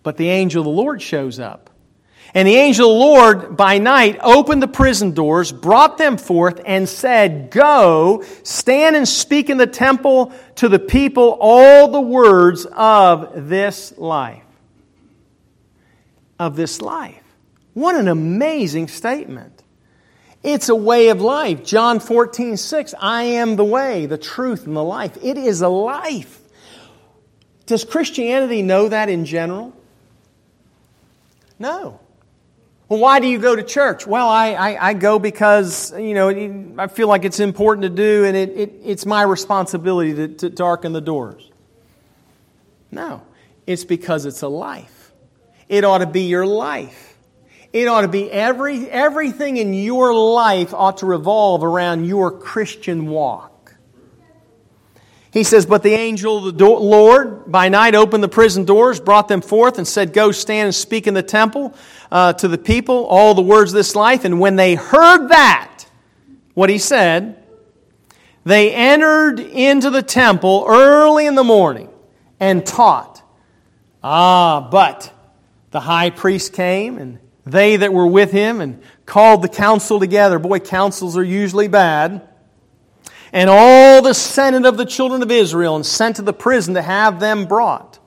but 0.03 0.19
the 0.19 0.29
angel 0.29 0.61
of 0.61 0.67
the 0.67 0.71
Lord 0.71 1.01
shows 1.01 1.41
up. 1.41 1.71
And 2.35 2.47
the 2.47 2.57
angel 2.57 2.91
of 2.91 2.99
the 2.99 3.01
Lord 3.01 3.57
by 3.57 3.79
night 3.79 4.19
opened 4.23 4.63
the 4.63 4.69
prison 4.69 5.13
doors, 5.13 5.51
brought 5.51 5.97
them 5.97 6.19
forth, 6.19 6.61
and 6.67 6.87
said, 6.87 7.51
Go, 7.51 8.25
stand 8.43 8.95
and 8.95 9.09
speak 9.09 9.49
in 9.49 9.57
the 9.57 9.67
temple 9.67 10.35
to 10.57 10.69
the 10.69 10.79
people 10.79 11.39
all 11.41 11.89
the 11.89 12.01
words 12.03 12.67
of 12.67 13.49
this 13.49 13.97
life. 13.97 14.45
Of 16.39 16.57
this 16.57 16.83
life. 16.83 17.20
What 17.81 17.95
an 17.95 18.09
amazing 18.09 18.89
statement. 18.89 19.63
It's 20.43 20.69
a 20.69 20.75
way 20.75 21.09
of 21.09 21.23
life. 21.23 21.65
John 21.65 21.99
14, 21.99 22.59
6. 22.59 22.95
I 23.01 23.23
am 23.23 23.57
the 23.57 23.65
way, 23.65 24.05
the 24.05 24.19
truth, 24.19 24.67
and 24.67 24.77
the 24.77 24.85
life. 24.85 25.17
It 25.23 25.39
is 25.39 25.63
a 25.63 25.69
life. 25.69 26.41
Does 27.65 27.87
Christianity 27.87 28.61
know 28.61 28.91
that 28.91 29.09
in 29.09 29.25
general? 29.25 29.75
No. 31.59 32.01
Well, 32.91 33.01
why 33.01 33.19
do 33.19 33.27
you 33.27 33.39
go 33.39 33.57
to 33.57 33.63
church? 33.63 34.07
Well, 34.07 34.29
I, 34.29 34.53
I, 34.53 34.89
I, 34.89 34.93
go 34.93 35.19
because, 35.19 35.99
you 35.99 36.13
know, 36.13 36.75
I 36.77 36.87
feel 36.89 37.09
like 37.09 37.25
it's 37.25 37.41
important 37.41 37.85
to 37.85 37.89
do 37.89 38.27
and 38.27 38.37
it, 38.37 38.51
it, 38.51 38.73
it's 38.85 39.07
my 39.07 39.23
responsibility 39.23 40.13
to, 40.13 40.29
to 40.29 40.51
darken 40.51 40.93
the 40.93 41.01
doors. 41.01 41.51
No, 42.91 43.23
it's 43.67 43.85
because 43.85 44.27
it's 44.27 44.43
a 44.43 44.49
life. 44.49 45.13
It 45.67 45.85
ought 45.85 45.99
to 45.99 46.07
be 46.07 46.25
your 46.25 46.45
life. 46.45 47.10
It 47.73 47.87
ought 47.87 48.01
to 48.01 48.09
be 48.09 48.31
every, 48.31 48.89
everything 48.91 49.57
in 49.57 49.73
your 49.75 50.13
life 50.13 50.75
ought 50.75 50.99
to 50.99 51.07
revolve 51.07 51.63
around 51.63 52.05
your 52.05 52.33
Christian 52.33 53.07
walk. 53.07 53.51
He 55.33 55.45
says, 55.45 55.67
But 55.67 55.85
the 55.85 55.93
angel 55.93 56.39
of 56.39 56.45
the 56.45 56.53
do- 56.53 56.79
Lord 56.79 57.51
by 57.51 57.69
night 57.69 57.95
opened 57.95 58.25
the 58.25 58.29
prison 58.29 58.65
doors, 58.65 58.99
brought 58.99 59.29
them 59.29 59.41
forth, 59.41 59.79
and 59.79 59.87
said, 59.87 60.13
Go 60.13 60.33
stand 60.33 60.67
and 60.67 60.75
speak 60.75 61.07
in 61.07 61.15
the 61.15 61.23
temple 61.23 61.73
uh, 62.11 62.33
to 62.35 62.49
the 62.49 62.59
people 62.59 63.07
all 63.07 63.35
the 63.35 63.43
words 63.43 63.71
of 63.71 63.77
this 63.77 63.95
life. 63.95 64.25
And 64.25 64.41
when 64.41 64.57
they 64.57 64.75
heard 64.75 65.29
that, 65.29 65.87
what 66.55 66.71
he 66.71 66.79
said, 66.79 67.41
they 68.43 68.75
entered 68.75 69.39
into 69.39 69.91
the 69.91 70.03
temple 70.03 70.65
early 70.67 71.27
in 71.27 71.37
the 71.37 71.45
morning 71.45 71.89
and 72.41 72.67
taught. 72.67 73.23
Ah, 74.03 74.67
but 74.73 75.13
the 75.71 75.81
high 75.81 76.11
priest 76.11 76.53
came 76.53 76.99
and 76.99 77.20
they 77.45 77.77
that 77.77 77.93
were 77.93 78.07
with 78.07 78.31
him 78.33 78.61
and 78.61 78.83
called 79.07 79.43
the 79.43 79.49
council 79.49 79.99
together. 79.99 80.39
Boy, 80.39 80.59
councils 80.59 81.17
are 81.17 81.25
usually 81.25 81.69
bad 81.69 82.27
and 83.33 83.49
all 83.49 84.03
the 84.03 84.15
senate 84.15 84.67
of 84.67 84.77
the 84.77 84.85
children 84.85 85.23
of 85.23 85.31
Israel 85.31 85.77
and 85.77 85.87
sent 85.87 86.17
to 86.17 86.23
the 86.23 86.33
prison 86.33 86.75
to 86.75 86.83
have 86.83 87.21
them 87.21 87.47
brought. 87.47 87.99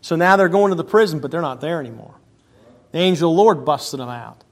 So 0.00 0.16
now 0.16 0.36
they're 0.36 0.48
going 0.48 0.70
to 0.70 0.76
the 0.76 0.84
prison, 0.84 1.20
but 1.20 1.30
they're 1.30 1.40
not 1.40 1.60
there 1.60 1.78
anymore. 1.78 2.14
The 2.90 2.98
angel 2.98 3.30
of 3.30 3.36
the 3.36 3.42
Lord 3.42 3.64
busted 3.64 4.00
them 4.00 4.08
out. 4.08 4.42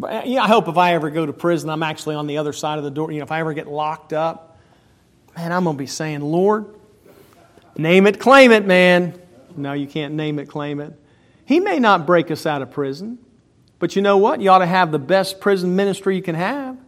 But, 0.00 0.12
eh, 0.12 0.22
yeah, 0.26 0.42
I 0.42 0.48
hope 0.48 0.66
if 0.66 0.76
I 0.76 0.94
ever 0.94 1.10
go 1.10 1.24
to 1.24 1.32
prison, 1.32 1.70
I'm 1.70 1.84
actually 1.84 2.16
on 2.16 2.26
the 2.26 2.38
other 2.38 2.52
side 2.52 2.78
of 2.78 2.84
the 2.84 2.90
door. 2.90 3.12
You 3.12 3.18
know, 3.18 3.24
if 3.24 3.30
I 3.30 3.40
ever 3.40 3.54
get 3.54 3.68
locked 3.68 4.12
up, 4.12 4.58
man, 5.36 5.52
I'm 5.52 5.64
going 5.64 5.76
to 5.76 5.78
be 5.78 5.86
saying, 5.86 6.20
Lord, 6.20 6.74
name 7.76 8.06
it, 8.08 8.18
claim 8.18 8.50
it, 8.50 8.66
man. 8.66 9.18
No, 9.56 9.74
you 9.74 9.86
can't 9.86 10.14
name 10.14 10.38
it, 10.40 10.48
claim 10.48 10.80
it. 10.80 10.92
He 11.44 11.60
may 11.60 11.78
not 11.78 12.04
break 12.04 12.30
us 12.30 12.46
out 12.46 12.62
of 12.62 12.70
prison, 12.70 13.18
but 13.82 13.96
you 13.96 14.02
know 14.02 14.18
what? 14.18 14.40
You 14.40 14.48
ought 14.50 14.60
to 14.60 14.66
have 14.66 14.92
the 14.92 15.00
best 15.00 15.40
prison 15.40 15.74
ministry 15.74 16.14
you 16.14 16.22
can 16.22 16.36
have. 16.36 16.78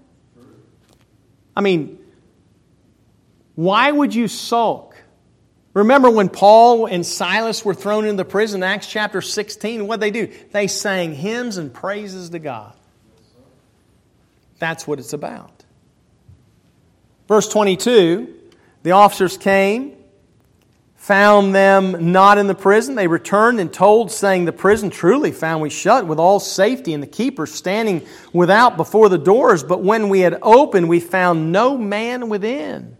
I 1.56 1.60
mean, 1.60 1.98
why 3.56 3.90
would 3.90 4.14
you 4.14 4.28
sulk? 4.28 4.96
Remember 5.72 6.08
when 6.08 6.28
Paul 6.28 6.86
and 6.86 7.04
Silas 7.04 7.64
were 7.64 7.74
thrown 7.74 8.04
into 8.04 8.24
prison, 8.24 8.62
Acts 8.62 8.86
chapter 8.86 9.20
16, 9.20 9.88
what 9.88 9.98
did 9.98 10.02
they 10.02 10.26
do? 10.26 10.32
They 10.52 10.68
sang 10.68 11.14
hymns 11.14 11.56
and 11.56 11.74
praises 11.74 12.30
to 12.30 12.38
God. 12.38 12.76
That's 14.60 14.86
what 14.86 15.00
it's 15.00 15.14
about. 15.14 15.64
Verse 17.26 17.48
22 17.48 18.32
the 18.84 18.92
officers 18.92 19.36
came, 19.36 19.96
found 21.04 21.54
them 21.54 22.12
not 22.12 22.38
in 22.38 22.46
the 22.46 22.54
prison. 22.54 22.94
They 22.94 23.08
returned 23.08 23.60
and 23.60 23.70
told, 23.70 24.10
saying, 24.10 24.46
The 24.46 24.54
prison 24.54 24.88
truly 24.88 25.32
found 25.32 25.60
we 25.60 25.68
shut 25.68 26.06
with 26.06 26.18
all 26.18 26.40
safety, 26.40 26.94
and 26.94 27.02
the 27.02 27.06
keepers 27.06 27.52
standing 27.52 28.06
without 28.32 28.78
before 28.78 29.10
the 29.10 29.18
doors. 29.18 29.62
But 29.62 29.82
when 29.82 30.08
we 30.08 30.20
had 30.20 30.38
opened, 30.40 30.88
we 30.88 31.00
found 31.00 31.52
no 31.52 31.76
man 31.76 32.30
within. 32.30 32.96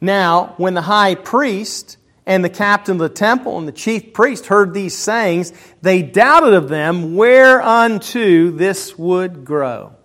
Now, 0.00 0.54
when 0.56 0.74
the 0.74 0.82
high 0.82 1.16
priest 1.16 1.96
and 2.24 2.44
the 2.44 2.50
captain 2.50 2.92
of 2.92 3.00
the 3.00 3.08
temple 3.08 3.58
and 3.58 3.66
the 3.66 3.72
chief 3.72 4.12
priest 4.12 4.46
heard 4.46 4.72
these 4.72 4.96
sayings, 4.96 5.52
they 5.82 6.02
doubted 6.02 6.54
of 6.54 6.68
them 6.68 7.16
whereunto 7.16 8.52
this 8.52 8.96
would 8.96 9.44
grow. 9.44 9.96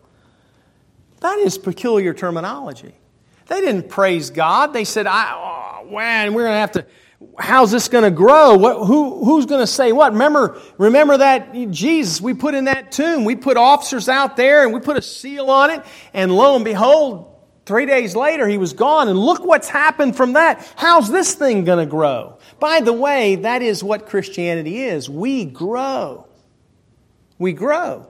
That 1.20 1.38
is 1.38 1.60
peculiar 1.60 2.16
terminology. 2.16 2.96
They 3.46 3.62
didn't 3.62 3.90
praise 3.90 4.32
God. 4.32 4.74
They 4.74 4.84
said, 4.84 5.06
I, 5.06 5.59
man, 5.92 6.34
we're 6.34 6.44
going 6.44 6.54
to 6.54 6.60
have 6.60 6.72
to, 6.74 6.86
how's 7.38 7.72
this 7.72 7.88
going 7.88 8.04
to 8.04 8.12
grow? 8.12 8.56
What, 8.56 8.86
who, 8.86 9.24
who's 9.24 9.46
going 9.46 9.62
to 9.62 9.68
say 9.68 9.92
what? 9.92 10.14
Remember, 10.14 10.62
remember 10.78 11.18
that 11.18 11.54
Jesus, 11.72 12.22
we 12.22 12.34
put 12.34 12.56
in 12.56 12.66
that 12.66 12.92
tomb, 12.92 13.26
we 13.26 13.36
put 13.36 13.58
officers 13.58 14.08
out 14.08 14.38
there 14.38 14.64
and 14.64 14.74
we 14.74 14.80
put 14.80 14.98
a 14.98 15.02
seal 15.02 15.50
on 15.50 15.70
it, 15.70 15.84
and 16.14 16.32
lo 16.36 16.56
and 16.56 16.66
behold, 16.66 17.30
Three 17.70 17.86
days 17.86 18.16
later, 18.16 18.48
he 18.48 18.58
was 18.58 18.74
gone, 18.74 19.10
and 19.10 19.20
look 19.20 19.46
what's 19.46 19.70
happened 19.70 20.16
from 20.16 20.34
that. 20.34 20.68
How's 20.76 21.08
this 21.08 21.36
thing 21.36 21.66
going 21.66 21.78
to 21.78 21.86
grow? 21.86 22.40
By 22.60 22.82
the 22.82 22.94
way, 22.94 23.36
that 23.36 23.62
is 23.62 23.84
what 23.84 24.08
Christianity 24.08 24.80
is. 24.86 25.08
We 25.08 25.46
grow. 25.46 26.26
We 27.38 27.54
grow. 27.54 28.08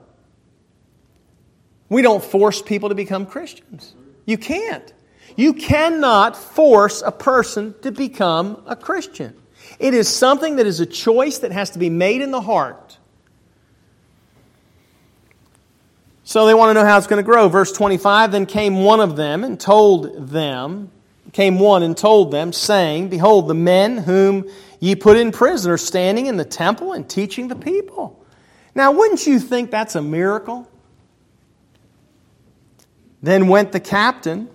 We 1.90 2.00
don't 2.00 2.24
force 2.24 2.62
people 2.62 2.88
to 2.88 2.94
become 2.94 3.26
Christians. 3.26 3.94
You 4.24 4.38
can't. 4.38 4.90
You 5.36 5.54
cannot 5.54 6.36
force 6.36 7.02
a 7.02 7.12
person 7.12 7.74
to 7.82 7.92
become 7.92 8.62
a 8.66 8.76
Christian. 8.76 9.34
It 9.78 9.94
is 9.94 10.08
something 10.08 10.56
that 10.56 10.66
is 10.66 10.80
a 10.80 10.86
choice 10.86 11.38
that 11.38 11.52
has 11.52 11.70
to 11.70 11.78
be 11.78 11.90
made 11.90 12.20
in 12.20 12.30
the 12.30 12.40
heart. 12.40 12.98
So 16.24 16.46
they 16.46 16.54
want 16.54 16.70
to 16.70 16.74
know 16.74 16.84
how 16.84 16.96
it's 16.96 17.06
going 17.06 17.22
to 17.22 17.28
grow. 17.28 17.48
Verse 17.48 17.72
25 17.72 18.30
Then 18.30 18.46
came 18.46 18.84
one 18.84 19.00
of 19.00 19.16
them 19.16 19.42
and 19.42 19.58
told 19.58 20.28
them, 20.28 20.90
came 21.32 21.58
one 21.58 21.82
and 21.82 21.96
told 21.96 22.30
them, 22.30 22.52
saying, 22.52 23.08
Behold, 23.08 23.48
the 23.48 23.54
men 23.54 23.98
whom 23.98 24.48
ye 24.78 24.94
put 24.94 25.16
in 25.16 25.32
prison 25.32 25.72
are 25.72 25.78
standing 25.78 26.26
in 26.26 26.36
the 26.36 26.44
temple 26.44 26.92
and 26.92 27.08
teaching 27.08 27.48
the 27.48 27.56
people. 27.56 28.24
Now, 28.74 28.92
wouldn't 28.92 29.26
you 29.26 29.40
think 29.40 29.70
that's 29.70 29.94
a 29.96 30.02
miracle? 30.02 30.68
Then 33.22 33.48
went 33.48 33.72
the 33.72 33.80
captain 33.80 34.48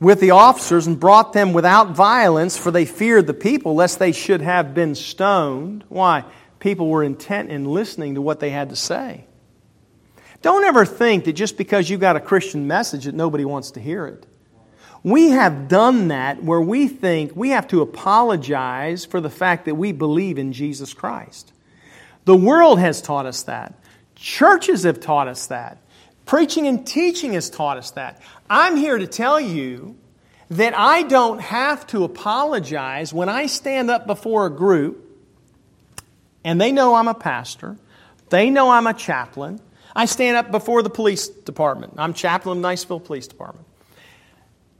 with 0.00 0.20
the 0.20 0.30
officers 0.32 0.86
and 0.86 1.00
brought 1.00 1.32
them 1.32 1.52
without 1.52 1.90
violence, 1.90 2.56
for 2.56 2.70
they 2.70 2.84
feared 2.84 3.26
the 3.26 3.34
people, 3.34 3.74
lest 3.74 3.98
they 3.98 4.12
should 4.12 4.42
have 4.42 4.74
been 4.74 4.94
stoned. 4.94 5.84
Why? 5.88 6.24
People 6.58 6.88
were 6.88 7.02
intent 7.02 7.50
in 7.50 7.64
listening 7.64 8.14
to 8.14 8.22
what 8.22 8.40
they 8.40 8.50
had 8.50 8.70
to 8.70 8.76
say. 8.76 9.24
Don't 10.42 10.64
ever 10.64 10.84
think 10.84 11.24
that 11.24 11.32
just 11.32 11.56
because 11.56 11.88
you 11.88 11.96
got 11.98 12.16
a 12.16 12.20
Christian 12.20 12.66
message 12.66 13.04
that 13.04 13.14
nobody 13.14 13.44
wants 13.44 13.72
to 13.72 13.80
hear 13.80 14.06
it. 14.06 14.26
We 15.02 15.30
have 15.30 15.68
done 15.68 16.08
that 16.08 16.42
where 16.42 16.60
we 16.60 16.88
think 16.88 17.34
we 17.34 17.50
have 17.50 17.68
to 17.68 17.80
apologize 17.80 19.04
for 19.04 19.20
the 19.20 19.30
fact 19.30 19.64
that 19.66 19.76
we 19.76 19.92
believe 19.92 20.36
in 20.36 20.52
Jesus 20.52 20.92
Christ. 20.94 21.52
The 22.24 22.36
world 22.36 22.80
has 22.80 23.00
taught 23.00 23.24
us 23.24 23.44
that. 23.44 23.74
Churches 24.16 24.82
have 24.82 24.98
taught 24.98 25.28
us 25.28 25.46
that. 25.46 25.78
Preaching 26.26 26.66
and 26.66 26.86
teaching 26.86 27.32
has 27.34 27.48
taught 27.48 27.78
us 27.78 27.92
that. 27.92 28.20
I'm 28.50 28.76
here 28.76 28.98
to 28.98 29.06
tell 29.06 29.40
you 29.40 29.96
that 30.50 30.76
I 30.76 31.02
don't 31.02 31.40
have 31.40 31.86
to 31.88 32.04
apologize 32.04 33.14
when 33.14 33.28
I 33.28 33.46
stand 33.46 33.90
up 33.90 34.06
before 34.06 34.46
a 34.46 34.50
group 34.50 35.02
and 36.44 36.60
they 36.60 36.72
know 36.72 36.94
I'm 36.94 37.08
a 37.08 37.14
pastor, 37.14 37.76
they 38.28 38.50
know 38.50 38.70
I'm 38.70 38.86
a 38.86 38.94
chaplain, 38.94 39.60
I 39.94 40.04
stand 40.04 40.36
up 40.36 40.50
before 40.50 40.82
the 40.82 40.90
police 40.90 41.28
department. 41.28 41.94
I'm 41.96 42.12
chaplain 42.12 42.58
of 42.58 42.64
Niceville 42.64 43.02
Police 43.02 43.26
Department. 43.28 43.66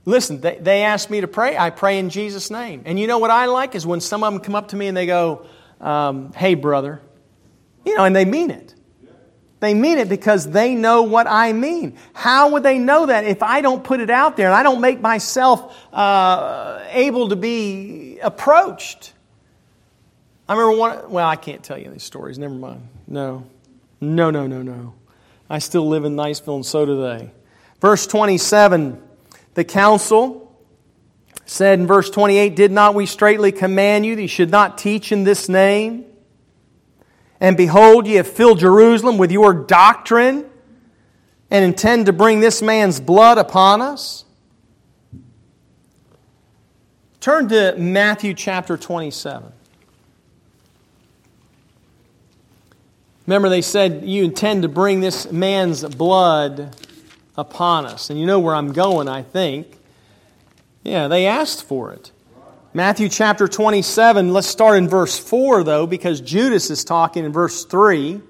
Listen, 0.05 0.39
they, 0.39 0.57
they 0.57 0.83
ask 0.83 1.09
me 1.09 1.21
to 1.21 1.27
pray. 1.27 1.57
I 1.57 1.69
pray 1.69 1.97
in 1.97 2.09
Jesus' 2.09 2.51
name. 2.51 2.83
And 2.85 2.99
you 2.99 3.07
know 3.07 3.17
what 3.17 3.31
I 3.31 3.47
like 3.47 3.73
is 3.75 3.85
when 3.85 3.99
some 3.99 4.23
of 4.23 4.31
them 4.31 4.41
come 4.41 4.55
up 4.55 4.69
to 4.69 4.75
me 4.75 4.87
and 4.87 4.95
they 4.95 5.05
go, 5.05 5.45
um, 5.81 6.31
Hey, 6.33 6.53
brother. 6.53 7.01
You 7.83 7.97
know, 7.97 8.05
and 8.05 8.15
they 8.15 8.25
mean 8.25 8.51
it. 8.51 8.73
They 9.59 9.73
mean 9.73 9.97
it 9.97 10.07
because 10.07 10.49
they 10.51 10.75
know 10.75 11.03
what 11.03 11.25
I 11.27 11.51
mean. 11.51 11.97
How 12.13 12.51
would 12.51 12.63
they 12.63 12.77
know 12.77 13.07
that 13.07 13.25
if 13.25 13.41
I 13.41 13.61
don't 13.61 13.83
put 13.83 13.99
it 13.99 14.09
out 14.09 14.37
there 14.37 14.47
and 14.47 14.55
I 14.55 14.61
don't 14.61 14.81
make 14.81 15.01
myself 15.01 15.75
uh, 15.91 16.83
able 16.89 17.29
to 17.29 17.35
be 17.35 18.19
approached? 18.19 19.13
I 20.47 20.53
remember 20.53 20.77
one, 20.77 21.11
well, 21.11 21.27
I 21.27 21.35
can't 21.35 21.63
tell 21.63 21.77
you 21.77 21.89
these 21.89 22.03
stories. 22.03 22.37
Never 22.37 22.53
mind. 22.53 22.87
No. 23.07 23.45
No, 23.99 24.29
no, 24.29 24.45
no, 24.45 24.61
no. 24.61 24.93
I 25.49 25.59
still 25.59 25.87
live 25.87 26.05
in 26.05 26.15
Niceville, 26.15 26.55
and 26.55 26.65
so 26.65 26.85
do 26.85 27.01
they. 27.01 27.31
Verse 27.79 28.05
27 28.05 29.01
the 29.57 29.63
council 29.63 30.55
said 31.47 31.79
in 31.79 31.87
verse 31.87 32.11
28 32.11 32.55
Did 32.55 32.71
not 32.71 32.93
we 32.93 33.07
straightly 33.07 33.51
command 33.51 34.05
you 34.05 34.15
that 34.15 34.21
you 34.21 34.27
should 34.27 34.51
not 34.51 34.77
teach 34.77 35.11
in 35.11 35.23
this 35.23 35.49
name? 35.49 36.05
And 37.39 37.55
behold, 37.55 38.07
ye 38.07 38.15
have 38.15 38.27
filled 38.27 38.59
Jerusalem 38.59 39.17
with 39.17 39.31
your 39.31 39.53
doctrine 39.53 40.45
and 41.51 41.63
intend 41.63 42.07
to 42.07 42.13
bring 42.13 42.39
this 42.39 42.61
man's 42.61 42.99
blood 42.99 43.37
upon 43.37 43.81
us? 43.81 44.25
Turn 47.19 47.47
to 47.49 47.75
Matthew 47.77 48.33
chapter 48.33 48.77
27. 48.77 49.51
Remember, 53.27 53.49
they 53.49 53.61
said, 53.61 54.03
You 54.05 54.23
intend 54.23 54.63
to 54.63 54.69
bring 54.69 55.01
this 55.01 55.31
man's 55.31 55.83
blood 55.83 56.75
upon 57.37 57.85
us. 57.85 58.09
And 58.09 58.19
you 58.19 58.25
know 58.25 58.39
where 58.39 58.55
I'm 58.55 58.71
going, 58.71 59.07
I 59.07 59.21
think. 59.21 59.77
Yeah, 60.83 61.09
they 61.09 61.25
asked 61.25 61.63
for 61.63 61.91
it. 61.91 62.11
Matthew 62.73 63.07
chapter 63.07 63.47
27, 63.47 64.33
let's 64.33 64.47
start 64.47 64.77
in 64.77 64.89
verse 64.89 65.17
4, 65.17 65.63
though, 65.63 65.87
because 65.87 66.19
Judas 66.19 66.69
is 66.69 66.83
talking 66.83 67.23
in 67.23 67.31
verse 67.31 67.63
3. 67.65 68.21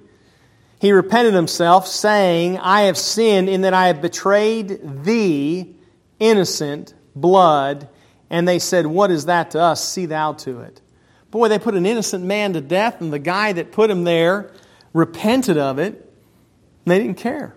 He 0.79 0.91
repented 0.91 1.33
himself, 1.33 1.87
saying, 1.87 2.59
I 2.59 2.81
have 2.83 2.97
sinned 2.97 3.49
in 3.49 3.61
that 3.61 3.73
I 3.73 3.87
have 3.87 3.99
betrayed 3.99 5.03
thee, 5.03 5.75
innocent 6.19 6.93
blood. 7.15 7.89
And 8.29 8.47
they 8.47 8.59
said, 8.59 8.85
What 8.85 9.09
is 9.09 9.25
that 9.25 9.51
to 9.51 9.59
us? 9.59 9.83
See 9.83 10.05
thou 10.05 10.33
to 10.33 10.61
it. 10.61 10.81
Boy, 11.31 11.47
they 11.47 11.57
put 11.57 11.73
an 11.73 11.87
innocent 11.87 12.23
man 12.23 12.53
to 12.53 12.61
death, 12.61 13.01
and 13.01 13.11
the 13.11 13.19
guy 13.19 13.53
that 13.53 13.71
put 13.71 13.89
him 13.89 14.03
there 14.03 14.51
repented 14.93 15.57
of 15.57 15.79
it, 15.79 15.93
and 15.95 16.91
they 16.91 16.99
didn't 16.99 17.17
care. 17.17 17.56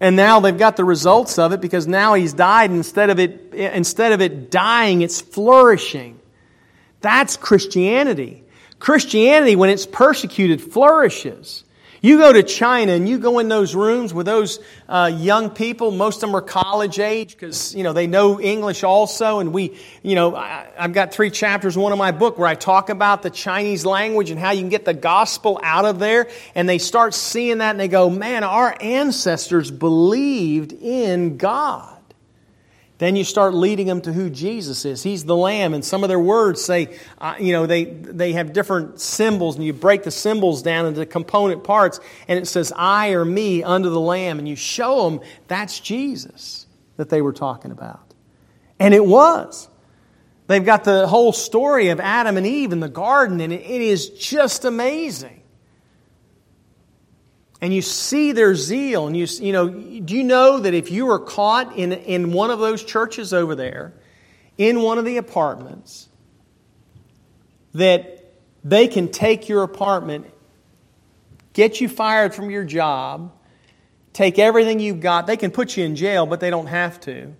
And 0.00 0.16
now 0.16 0.40
they've 0.40 0.56
got 0.56 0.76
the 0.76 0.84
results 0.84 1.38
of 1.38 1.52
it 1.52 1.60
because 1.60 1.86
now 1.86 2.14
he's 2.14 2.32
died 2.32 2.70
instead 2.70 3.10
of 3.10 3.18
it 3.18 3.52
instead 3.52 4.12
of 4.12 4.22
it 4.22 4.50
dying 4.50 5.02
it's 5.02 5.20
flourishing. 5.20 6.18
That's 7.02 7.36
Christianity. 7.36 8.42
Christianity 8.78 9.56
when 9.56 9.68
it's 9.68 9.84
persecuted 9.84 10.62
flourishes. 10.62 11.64
You 12.02 12.16
go 12.16 12.32
to 12.32 12.42
China 12.42 12.92
and 12.92 13.06
you 13.06 13.18
go 13.18 13.40
in 13.40 13.48
those 13.48 13.74
rooms 13.74 14.14
with 14.14 14.24
those 14.24 14.58
uh, 14.88 15.12
young 15.14 15.50
people. 15.50 15.90
Most 15.90 16.22
of 16.22 16.30
them 16.30 16.36
are 16.36 16.40
college 16.40 16.98
age 16.98 17.32
because 17.32 17.74
you 17.74 17.82
know 17.82 17.92
they 17.92 18.06
know 18.06 18.40
English 18.40 18.84
also. 18.84 19.38
And 19.40 19.52
we, 19.52 19.76
you 20.02 20.14
know, 20.14 20.34
I, 20.34 20.66
I've 20.78 20.94
got 20.94 21.12
three 21.12 21.30
chapters 21.30 21.76
in 21.76 21.82
one 21.82 21.92
of 21.92 21.98
my 21.98 22.12
book 22.12 22.38
where 22.38 22.48
I 22.48 22.54
talk 22.54 22.88
about 22.88 23.22
the 23.22 23.28
Chinese 23.28 23.84
language 23.84 24.30
and 24.30 24.40
how 24.40 24.52
you 24.52 24.60
can 24.60 24.70
get 24.70 24.86
the 24.86 24.94
gospel 24.94 25.60
out 25.62 25.84
of 25.84 25.98
there. 25.98 26.28
And 26.54 26.66
they 26.66 26.78
start 26.78 27.12
seeing 27.12 27.58
that 27.58 27.72
and 27.72 27.80
they 27.80 27.88
go, 27.88 28.08
"Man, 28.08 28.44
our 28.44 28.74
ancestors 28.80 29.70
believed 29.70 30.72
in 30.72 31.36
God." 31.36 31.99
Then 33.00 33.16
you 33.16 33.24
start 33.24 33.54
leading 33.54 33.86
them 33.86 34.02
to 34.02 34.12
who 34.12 34.28
Jesus 34.28 34.84
is. 34.84 35.02
He's 35.02 35.24
the 35.24 35.34
Lamb, 35.34 35.72
and 35.72 35.82
some 35.82 36.04
of 36.04 36.10
their 36.10 36.20
words 36.20 36.62
say, 36.62 36.98
uh, 37.18 37.34
you 37.40 37.54
know, 37.54 37.64
they, 37.64 37.84
they 37.84 38.34
have 38.34 38.52
different 38.52 39.00
symbols, 39.00 39.56
and 39.56 39.64
you 39.64 39.72
break 39.72 40.02
the 40.02 40.10
symbols 40.10 40.60
down 40.60 40.84
into 40.84 41.06
component 41.06 41.64
parts, 41.64 41.98
and 42.28 42.38
it 42.38 42.46
says, 42.46 42.74
I 42.76 43.12
or 43.12 43.24
me 43.24 43.62
under 43.62 43.88
the 43.88 43.98
Lamb, 43.98 44.38
and 44.38 44.46
you 44.46 44.54
show 44.54 45.08
them 45.08 45.20
that's 45.48 45.80
Jesus 45.80 46.66
that 46.98 47.08
they 47.08 47.22
were 47.22 47.32
talking 47.32 47.70
about. 47.70 48.12
And 48.78 48.92
it 48.92 49.06
was. 49.06 49.70
They've 50.46 50.62
got 50.62 50.84
the 50.84 51.06
whole 51.06 51.32
story 51.32 51.88
of 51.88 52.00
Adam 52.00 52.36
and 52.36 52.46
Eve 52.46 52.70
in 52.70 52.80
the 52.80 52.88
garden, 52.90 53.40
and 53.40 53.50
it 53.50 53.62
is 53.62 54.10
just 54.10 54.66
amazing 54.66 55.39
and 57.60 57.74
you 57.74 57.82
see 57.82 58.32
their 58.32 58.54
zeal 58.54 59.06
and 59.06 59.16
you, 59.16 59.26
you 59.40 59.52
know 59.52 59.68
do 59.68 60.16
you 60.16 60.24
know 60.24 60.60
that 60.60 60.74
if 60.74 60.90
you 60.90 61.06
were 61.06 61.18
caught 61.18 61.76
in, 61.76 61.92
in 61.92 62.32
one 62.32 62.50
of 62.50 62.58
those 62.58 62.82
churches 62.82 63.32
over 63.32 63.54
there 63.54 63.92
in 64.58 64.82
one 64.82 64.98
of 64.98 65.04
the 65.04 65.16
apartments 65.16 66.08
that 67.74 68.32
they 68.64 68.88
can 68.88 69.08
take 69.08 69.48
your 69.48 69.62
apartment 69.62 70.26
get 71.52 71.80
you 71.80 71.88
fired 71.88 72.34
from 72.34 72.50
your 72.50 72.64
job 72.64 73.32
take 74.12 74.38
everything 74.38 74.80
you've 74.80 75.00
got 75.00 75.26
they 75.26 75.36
can 75.36 75.50
put 75.50 75.76
you 75.76 75.84
in 75.84 75.96
jail 75.96 76.26
but 76.26 76.40
they 76.40 76.50
don't 76.50 76.66
have 76.66 77.00
to. 77.00 77.34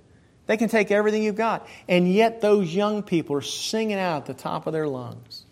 They 0.51 0.57
can 0.57 0.69
take 0.69 0.91
everything 0.91 1.23
you've 1.23 1.37
got. 1.37 1.69
And 1.89 2.13
yet 2.13 2.41
those 2.41 2.75
young 2.75 3.05
people 3.05 3.37
are 3.37 3.41
singing 3.41 3.99
out 3.99 4.23
at 4.23 4.27
the 4.27 4.35
top 4.35 4.67
of 4.67 4.73
their 4.73 4.89
lungs. 4.89 5.45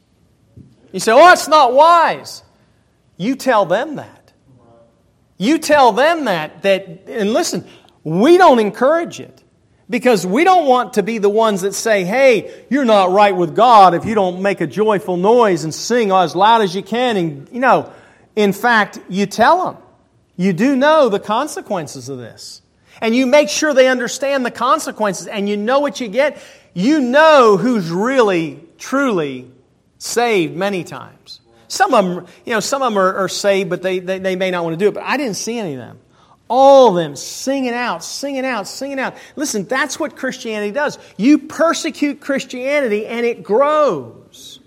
You 0.90 0.98
say 0.98 1.12
oh 1.12 1.32
it's 1.32 1.46
not 1.46 1.72
wise. 1.72 2.42
You 3.16 3.36
tell 3.36 3.64
them 3.64 3.94
that 3.94 4.17
you 5.38 5.58
tell 5.58 5.92
them 5.92 6.24
that, 6.26 6.62
that, 6.62 7.04
and 7.06 7.32
listen, 7.32 7.66
we 8.04 8.36
don't 8.36 8.58
encourage 8.58 9.20
it 9.20 9.42
because 9.88 10.26
we 10.26 10.44
don't 10.44 10.66
want 10.66 10.94
to 10.94 11.02
be 11.02 11.18
the 11.18 11.30
ones 11.30 11.62
that 11.62 11.74
say, 11.74 12.04
hey, 12.04 12.64
you're 12.68 12.84
not 12.84 13.10
right 13.10 13.34
with 13.34 13.54
God 13.54 13.94
if 13.94 14.04
you 14.04 14.14
don't 14.14 14.42
make 14.42 14.60
a 14.60 14.66
joyful 14.66 15.16
noise 15.16 15.64
and 15.64 15.72
sing 15.72 16.12
as 16.12 16.34
loud 16.34 16.60
as 16.60 16.74
you 16.74 16.82
can. 16.82 17.16
And, 17.16 17.48
you 17.50 17.60
know, 17.60 17.92
in 18.36 18.52
fact, 18.52 19.00
you 19.08 19.26
tell 19.26 19.64
them. 19.64 19.82
You 20.36 20.52
do 20.52 20.76
know 20.76 21.08
the 21.08 21.18
consequences 21.18 22.08
of 22.08 22.18
this. 22.18 22.62
And 23.00 23.14
you 23.14 23.26
make 23.26 23.48
sure 23.48 23.74
they 23.74 23.88
understand 23.88 24.44
the 24.44 24.50
consequences 24.50 25.26
and 25.26 25.48
you 25.48 25.56
know 25.56 25.80
what 25.80 26.00
you 26.00 26.08
get. 26.08 26.42
You 26.74 27.00
know 27.00 27.56
who's 27.56 27.90
really, 27.90 28.60
truly 28.76 29.50
saved 29.98 30.56
many 30.56 30.84
times. 30.84 31.40
Some 31.68 31.92
of 31.92 32.04
them, 32.04 32.26
you 32.46 32.54
know, 32.54 32.60
some 32.60 32.82
of 32.82 32.92
them 32.92 32.98
are, 32.98 33.14
are 33.14 33.28
saved, 33.28 33.68
but 33.68 33.82
they, 33.82 33.98
they, 33.98 34.18
they 34.18 34.36
may 34.36 34.50
not 34.50 34.64
want 34.64 34.72
to 34.72 34.78
do 34.78 34.88
it. 34.88 34.94
But 34.94 35.04
I 35.04 35.18
didn't 35.18 35.36
see 35.36 35.58
any 35.58 35.74
of 35.74 35.78
them. 35.78 36.00
All 36.48 36.88
of 36.88 36.94
them 36.94 37.14
singing 37.14 37.74
out, 37.74 38.02
singing 38.02 38.46
out, 38.46 38.66
singing 38.66 38.98
out. 38.98 39.16
Listen, 39.36 39.64
that's 39.64 40.00
what 40.00 40.16
Christianity 40.16 40.72
does. 40.72 40.98
You 41.18 41.40
persecute 41.40 42.20
Christianity 42.20 43.06
and 43.06 43.26
it 43.26 43.42
grows. 43.42 44.60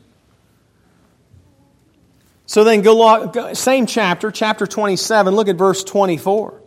So 2.46 2.64
then 2.64 2.82
go, 2.84 3.54
same 3.54 3.88
chapter, 3.88 4.30
chapter 4.30 4.68
27, 4.68 5.34
look 5.34 5.48
at 5.48 5.56
verse 5.56 5.84
24. 5.84 6.62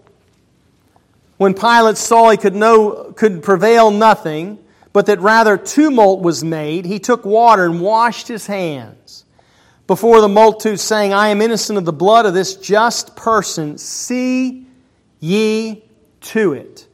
When 1.36 1.54
Pilate 1.54 1.96
saw 1.96 2.30
he 2.30 2.36
could, 2.36 2.56
no, 2.56 3.12
could 3.12 3.42
prevail 3.42 3.90
nothing, 3.92 4.58
but 4.92 5.06
that 5.06 5.20
rather 5.20 5.56
tumult 5.56 6.22
was 6.22 6.42
made, 6.42 6.86
he 6.86 6.98
took 6.98 7.24
water 7.24 7.66
and 7.66 7.80
washed 7.80 8.26
his 8.26 8.46
hands 8.46 9.23
before 9.86 10.20
the 10.20 10.28
multitude, 10.28 10.80
saying, 10.80 11.12
I 11.12 11.28
am 11.28 11.42
innocent 11.42 11.78
of 11.78 11.84
the 11.84 11.92
blood 11.92 12.26
of 12.26 12.34
this 12.34 12.56
just 12.56 13.16
person. 13.16 13.76
See 13.78 14.66
ye 15.20 15.84
to 16.20 16.54
it. 16.54 16.86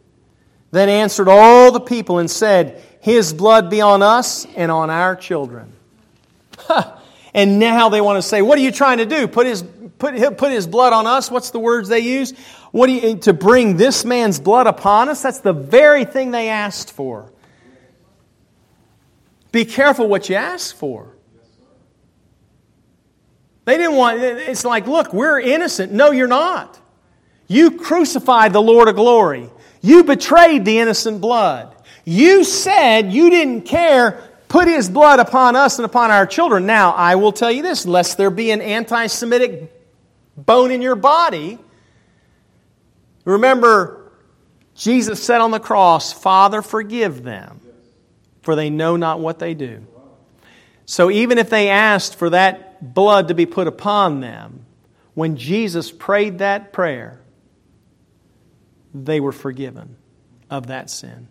Then 0.73 0.89
answered 0.89 1.29
all 1.29 1.73
the 1.73 1.81
people 1.81 2.19
and 2.19 2.31
said, 2.31 2.83
His 3.01 3.33
blood 3.33 3.71
be 3.71 3.81
on 3.81 4.03
us 4.03 4.47
and 4.57 4.71
on 4.71 4.91
our 4.91 5.17
children. 5.17 5.73
and 7.35 7.59
now 7.59 7.89
they 7.89 8.01
want 8.01 8.19
to 8.19 8.29
say, 8.29 8.43
What 8.43 8.59
are 8.59 8.63
you 8.63 8.73
trying 8.73 8.99
to 8.99 9.07
do? 9.07 9.27
Put 9.29 9.47
his, 9.47 9.63
put, 9.99 10.37
put 10.37 10.53
his 10.53 10.67
blood 10.67 10.93
on 10.93 11.07
us? 11.07 11.31
What's 11.31 11.51
the 11.51 11.59
words 11.59 11.89
they 11.89 12.01
use? 12.01 12.33
What 12.73 12.87
do 12.87 12.93
you, 12.93 13.17
to 13.19 13.33
bring 13.33 13.77
this 13.77 14.05
man's 14.05 14.39
blood 14.39 14.67
upon 14.67 15.09
us? 15.09 15.23
That's 15.23 15.41
the 15.41 15.53
very 15.53 16.05
thing 16.05 16.31
they 16.31 16.49
asked 16.49 16.93
for. 16.93 17.33
Be 19.53 19.65
careful 19.65 20.07
what 20.07 20.29
you 20.29 20.37
ask 20.37 20.75
for. 20.77 21.17
They 23.65 23.77
didn't 23.77 23.97
want, 23.97 24.21
it's 24.21 24.65
like, 24.65 24.87
look, 24.87 25.13
we're 25.13 25.39
innocent. 25.39 25.93
No, 25.93 26.11
you're 26.11 26.27
not. 26.27 26.79
You 27.47 27.73
crucified 27.73 28.53
the 28.53 28.63
Lord 28.63 28.89
of 28.89 28.97
glory. 28.97 29.51
You 29.83 30.05
betrayed 30.05 30.65
the 30.65 30.79
innocent 30.79 31.21
blood. 31.21 31.75
You 32.05 32.45
said 32.45 33.13
you 33.13 33.31
didn't 33.31 33.63
care. 33.63 34.23
Put 34.49 34.67
his 34.67 34.89
blood 34.89 35.21
upon 35.21 35.57
us 35.57 35.79
and 35.79 35.87
upon 35.87 36.11
our 36.11 36.27
children. 36.27 36.67
Now, 36.67 36.93
I 36.93 37.15
will 37.17 37.33
tell 37.33 37.53
you 37.53 37.63
this 37.63 37.87
lest 37.87 38.19
there 38.19 38.31
be 38.31 38.51
an 38.51 38.61
anti 38.61 39.07
Semitic 39.07 39.73
bone 40.37 40.71
in 40.71 40.83
your 40.83 40.97
body. 40.97 41.59
Remember, 43.25 44.11
Jesus 44.75 45.23
said 45.23 45.41
on 45.41 45.51
the 45.51 45.61
cross, 45.61 46.13
Father, 46.13 46.63
forgive 46.63 47.23
them, 47.23 47.61
for 48.43 48.57
they 48.57 48.71
know 48.71 48.97
not 48.97 49.21
what 49.21 49.39
they 49.39 49.55
do. 49.55 49.87
So 50.87 51.11
even 51.11 51.39
if 51.39 51.51
they 51.51 51.69
asked 51.69 52.17
for 52.17 52.31
that 52.31 52.70
blood 52.81 53.29
to 53.29 53.35
be 53.35 53.47
put 53.47 53.67
upon 53.67 54.21
them, 54.21 54.65
when 55.15 55.37
Jesus 55.37 55.91
prayed 55.91 56.39
that 56.39 56.73
prayer, 56.73 57.21
they 58.95 59.21
were 59.21 59.33
forgiven 59.33 59.97
of 60.49 60.69
that 60.69 60.91
sin. 60.91 61.29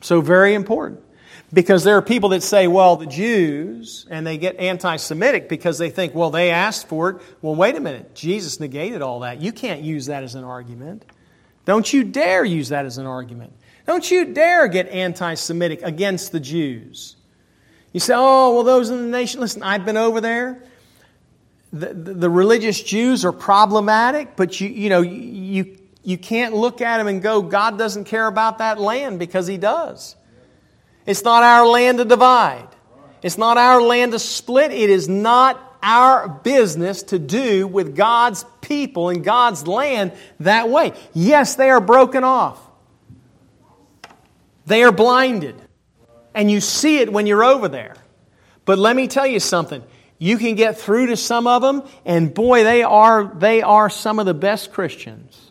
So, 0.00 0.20
very 0.20 0.54
important. 0.54 1.00
Because 1.52 1.84
there 1.84 1.96
are 1.96 2.02
people 2.02 2.30
that 2.30 2.42
say, 2.42 2.66
well, 2.66 2.96
the 2.96 3.06
Jews, 3.06 4.06
and 4.10 4.26
they 4.26 4.38
get 4.38 4.56
anti 4.56 4.96
Semitic 4.96 5.48
because 5.48 5.78
they 5.78 5.90
think, 5.90 6.14
well, 6.14 6.30
they 6.30 6.50
asked 6.50 6.88
for 6.88 7.10
it. 7.10 7.22
Well, 7.42 7.54
wait 7.54 7.76
a 7.76 7.80
minute. 7.80 8.14
Jesus 8.14 8.58
negated 8.58 9.02
all 9.02 9.20
that. 9.20 9.40
You 9.40 9.52
can't 9.52 9.82
use 9.82 10.06
that 10.06 10.22
as 10.22 10.34
an 10.34 10.44
argument. 10.44 11.04
Don't 11.64 11.90
you 11.92 12.04
dare 12.04 12.44
use 12.44 12.70
that 12.70 12.86
as 12.86 12.98
an 12.98 13.06
argument. 13.06 13.52
Don't 13.86 14.10
you 14.10 14.32
dare 14.32 14.66
get 14.68 14.88
anti 14.88 15.34
Semitic 15.34 15.82
against 15.82 16.32
the 16.32 16.40
Jews. 16.40 17.16
You 17.92 18.00
say, 18.00 18.14
oh, 18.16 18.54
well, 18.54 18.64
those 18.64 18.90
in 18.90 18.96
the 18.96 19.08
nation, 19.08 19.40
listen, 19.40 19.62
I've 19.62 19.84
been 19.84 19.96
over 19.96 20.20
there. 20.20 20.62
The, 21.72 21.92
the, 21.92 22.14
the 22.14 22.30
religious 22.30 22.82
Jews 22.82 23.24
are 23.24 23.32
problematic, 23.32 24.36
but 24.36 24.60
you, 24.60 24.68
you 24.68 24.88
know, 24.88 25.00
you, 25.02 25.78
you 26.02 26.18
can't 26.18 26.54
look 26.54 26.80
at 26.80 26.98
them 26.98 27.06
and 27.06 27.22
go, 27.22 27.42
God 27.42 27.78
doesn't 27.78 28.04
care 28.04 28.26
about 28.26 28.58
that 28.58 28.80
land 28.80 29.18
because 29.18 29.46
He 29.46 29.58
does. 29.58 30.16
It's 31.06 31.24
not 31.24 31.42
our 31.42 31.66
land 31.66 31.98
to 31.98 32.04
divide. 32.04 32.68
It's 33.22 33.38
not 33.38 33.56
our 33.56 33.80
land 33.80 34.12
to 34.12 34.18
split. 34.18 34.72
It 34.72 34.90
is 34.90 35.08
not 35.08 35.78
our 35.82 36.28
business 36.28 37.02
to 37.04 37.18
do 37.18 37.66
with 37.66 37.96
God's 37.96 38.44
people 38.60 39.08
and 39.08 39.24
God's 39.24 39.66
land 39.66 40.12
that 40.40 40.68
way. 40.68 40.92
Yes, 41.12 41.56
they 41.56 41.70
are 41.70 41.80
broken 41.80 42.24
off. 42.24 42.60
They 44.66 44.84
are 44.84 44.92
blinded. 44.92 45.60
And 46.34 46.50
you 46.50 46.60
see 46.60 46.98
it 46.98 47.12
when 47.12 47.26
you're 47.26 47.44
over 47.44 47.68
there. 47.68 47.96
But 48.64 48.78
let 48.78 48.96
me 48.96 49.08
tell 49.08 49.26
you 49.26 49.40
something. 49.40 49.82
You 50.18 50.38
can 50.38 50.54
get 50.54 50.78
through 50.78 51.08
to 51.08 51.16
some 51.16 51.46
of 51.46 51.62
them, 51.62 51.82
and 52.04 52.32
boy, 52.32 52.62
they 52.62 52.82
are, 52.84 53.24
they 53.24 53.60
are 53.62 53.90
some 53.90 54.20
of 54.20 54.26
the 54.26 54.34
best 54.34 54.72
Christians. 54.72 55.50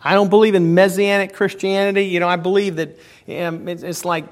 I 0.00 0.14
don't 0.14 0.30
believe 0.30 0.54
in 0.54 0.74
Messianic 0.74 1.34
Christianity. 1.34 2.06
You 2.06 2.20
know, 2.20 2.28
I 2.28 2.36
believe 2.36 2.76
that 2.76 2.98
um, 3.28 3.68
it's 3.68 4.04
like 4.04 4.24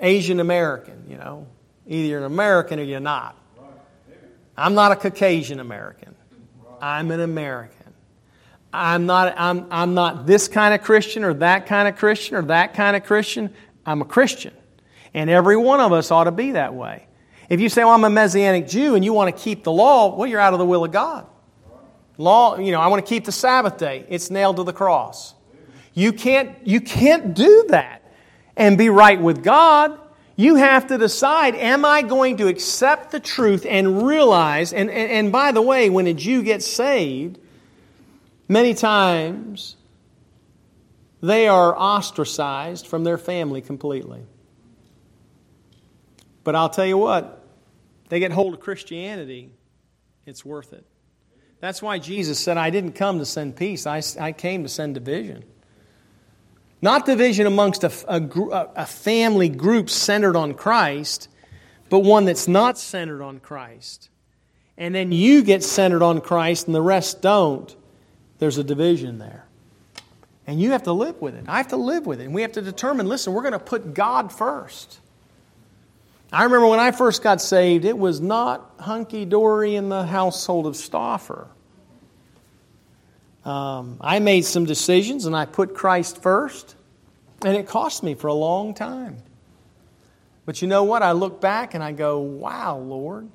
Asian 0.00 0.40
American, 0.40 1.04
you 1.08 1.16
know. 1.16 1.46
Either 1.86 2.06
you're 2.06 2.18
an 2.18 2.24
American 2.24 2.78
or 2.78 2.82
you're 2.82 3.00
not. 3.00 3.36
I'm 4.56 4.74
not 4.74 4.92
a 4.92 4.96
Caucasian 4.96 5.60
American. 5.60 6.14
I'm 6.80 7.10
an 7.10 7.20
American. 7.20 7.94
I'm 8.72 9.06
not, 9.06 9.34
I'm, 9.38 9.66
I'm 9.70 9.94
not 9.94 10.26
this 10.26 10.48
kind 10.48 10.74
of 10.74 10.82
Christian 10.82 11.24
or 11.24 11.34
that 11.34 11.66
kind 11.66 11.88
of 11.88 11.96
Christian 11.96 12.36
or 12.36 12.42
that 12.42 12.74
kind 12.74 12.96
of 12.96 13.04
Christian. 13.04 13.54
I'm 13.86 14.02
a 14.02 14.04
Christian. 14.04 14.54
And 15.14 15.30
every 15.30 15.56
one 15.56 15.80
of 15.80 15.92
us 15.92 16.10
ought 16.10 16.24
to 16.24 16.32
be 16.32 16.52
that 16.52 16.74
way. 16.74 17.06
If 17.48 17.60
you 17.60 17.68
say, 17.68 17.82
well, 17.82 17.94
I'm 17.94 18.04
a 18.04 18.10
Messianic 18.10 18.68
Jew 18.68 18.94
and 18.94 19.04
you 19.04 19.12
want 19.12 19.34
to 19.34 19.42
keep 19.42 19.64
the 19.64 19.72
law, 19.72 20.14
well, 20.14 20.28
you're 20.28 20.40
out 20.40 20.52
of 20.52 20.58
the 20.58 20.66
will 20.66 20.84
of 20.84 20.92
God. 20.92 21.26
Law, 22.18 22.58
you 22.58 22.72
know, 22.72 22.80
I 22.80 22.88
want 22.88 23.04
to 23.04 23.08
keep 23.08 23.24
the 23.24 23.32
Sabbath 23.32 23.78
day. 23.78 24.04
It's 24.08 24.30
nailed 24.30 24.56
to 24.56 24.64
the 24.64 24.72
cross. 24.72 25.34
You 25.94 26.12
can't, 26.12 26.54
you 26.66 26.80
can't 26.80 27.34
do 27.34 27.66
that 27.68 28.02
and 28.56 28.76
be 28.76 28.90
right 28.90 29.20
with 29.20 29.42
God. 29.42 29.98
You 30.36 30.56
have 30.56 30.88
to 30.88 30.98
decide, 30.98 31.54
am 31.56 31.84
I 31.84 32.02
going 32.02 32.36
to 32.36 32.48
accept 32.48 33.10
the 33.10 33.18
truth 33.18 33.66
and 33.68 34.06
realize, 34.06 34.72
and, 34.72 34.90
and, 34.90 35.10
and 35.10 35.32
by 35.32 35.52
the 35.52 35.62
way, 35.62 35.90
when 35.90 36.06
a 36.06 36.14
Jew 36.14 36.42
gets 36.42 36.66
saved, 36.66 37.38
many 38.46 38.74
times 38.74 39.76
they 41.20 41.48
are 41.48 41.76
ostracized 41.76 42.86
from 42.86 43.04
their 43.04 43.18
family 43.18 43.60
completely. 43.60 44.22
But 46.44 46.54
I'll 46.54 46.68
tell 46.70 46.86
you 46.86 46.98
what, 46.98 47.44
they 48.08 48.20
get 48.20 48.32
hold 48.32 48.54
of 48.54 48.60
Christianity, 48.60 49.50
it's 50.24 50.44
worth 50.44 50.72
it. 50.72 50.86
That's 51.60 51.82
why 51.82 51.98
Jesus 51.98 52.38
said, 52.38 52.56
I 52.56 52.70
didn't 52.70 52.92
come 52.92 53.18
to 53.18 53.26
send 53.26 53.56
peace, 53.56 53.86
I, 53.86 54.02
I 54.20 54.32
came 54.32 54.62
to 54.62 54.68
send 54.68 54.94
division. 54.94 55.44
Not 56.80 57.06
division 57.06 57.46
amongst 57.46 57.82
a, 57.82 57.92
a, 58.06 58.68
a 58.76 58.86
family 58.86 59.48
group 59.48 59.90
centered 59.90 60.36
on 60.36 60.54
Christ, 60.54 61.28
but 61.90 62.00
one 62.00 62.24
that's 62.24 62.46
not 62.46 62.78
centered 62.78 63.20
on 63.20 63.40
Christ. 63.40 64.10
And 64.76 64.94
then 64.94 65.10
you 65.10 65.42
get 65.42 65.64
centered 65.64 66.04
on 66.04 66.20
Christ 66.20 66.66
and 66.66 66.74
the 66.74 66.82
rest 66.82 67.20
don't. 67.20 67.74
There's 68.38 68.58
a 68.58 68.64
division 68.64 69.18
there. 69.18 69.47
And 70.48 70.58
you 70.58 70.70
have 70.70 70.84
to 70.84 70.94
live 70.94 71.20
with 71.20 71.34
it. 71.34 71.44
I 71.46 71.58
have 71.58 71.68
to 71.68 71.76
live 71.76 72.06
with 72.06 72.22
it. 72.22 72.24
And 72.24 72.34
we 72.34 72.40
have 72.40 72.52
to 72.52 72.62
determine 72.62 73.06
listen, 73.06 73.34
we're 73.34 73.42
going 73.42 73.52
to 73.52 73.58
put 73.58 73.92
God 73.92 74.32
first. 74.32 74.98
I 76.32 76.44
remember 76.44 76.66
when 76.68 76.80
I 76.80 76.90
first 76.90 77.22
got 77.22 77.42
saved, 77.42 77.84
it 77.84 77.96
was 77.96 78.22
not 78.22 78.72
hunky 78.80 79.26
dory 79.26 79.74
in 79.74 79.90
the 79.90 80.06
household 80.06 80.66
of 80.66 80.74
Stauffer. 80.74 81.48
Um, 83.44 83.98
I 84.00 84.20
made 84.20 84.46
some 84.46 84.64
decisions 84.64 85.26
and 85.26 85.36
I 85.36 85.44
put 85.44 85.74
Christ 85.74 86.22
first, 86.22 86.76
and 87.44 87.54
it 87.54 87.66
cost 87.66 88.02
me 88.02 88.14
for 88.14 88.28
a 88.28 88.34
long 88.34 88.72
time. 88.72 89.18
But 90.46 90.62
you 90.62 90.68
know 90.68 90.84
what? 90.84 91.02
I 91.02 91.12
look 91.12 91.42
back 91.42 91.74
and 91.74 91.84
I 91.84 91.92
go, 91.92 92.20
wow, 92.20 92.78
Lord. 92.78 93.28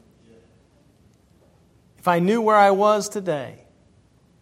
If 2.00 2.08
I 2.08 2.18
knew 2.18 2.42
where 2.42 2.56
I 2.56 2.72
was 2.72 3.08
today, 3.08 3.63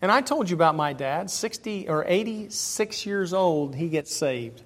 and 0.01 0.11
I 0.11 0.21
told 0.21 0.49
you 0.49 0.55
about 0.55 0.75
my 0.75 0.93
dad, 0.93 1.29
60 1.29 1.89
or 1.89 2.05
86 2.07 3.05
years 3.05 3.33
old, 3.33 3.75
he 3.75 3.89
gets 3.89 4.13
saved. 4.13 4.63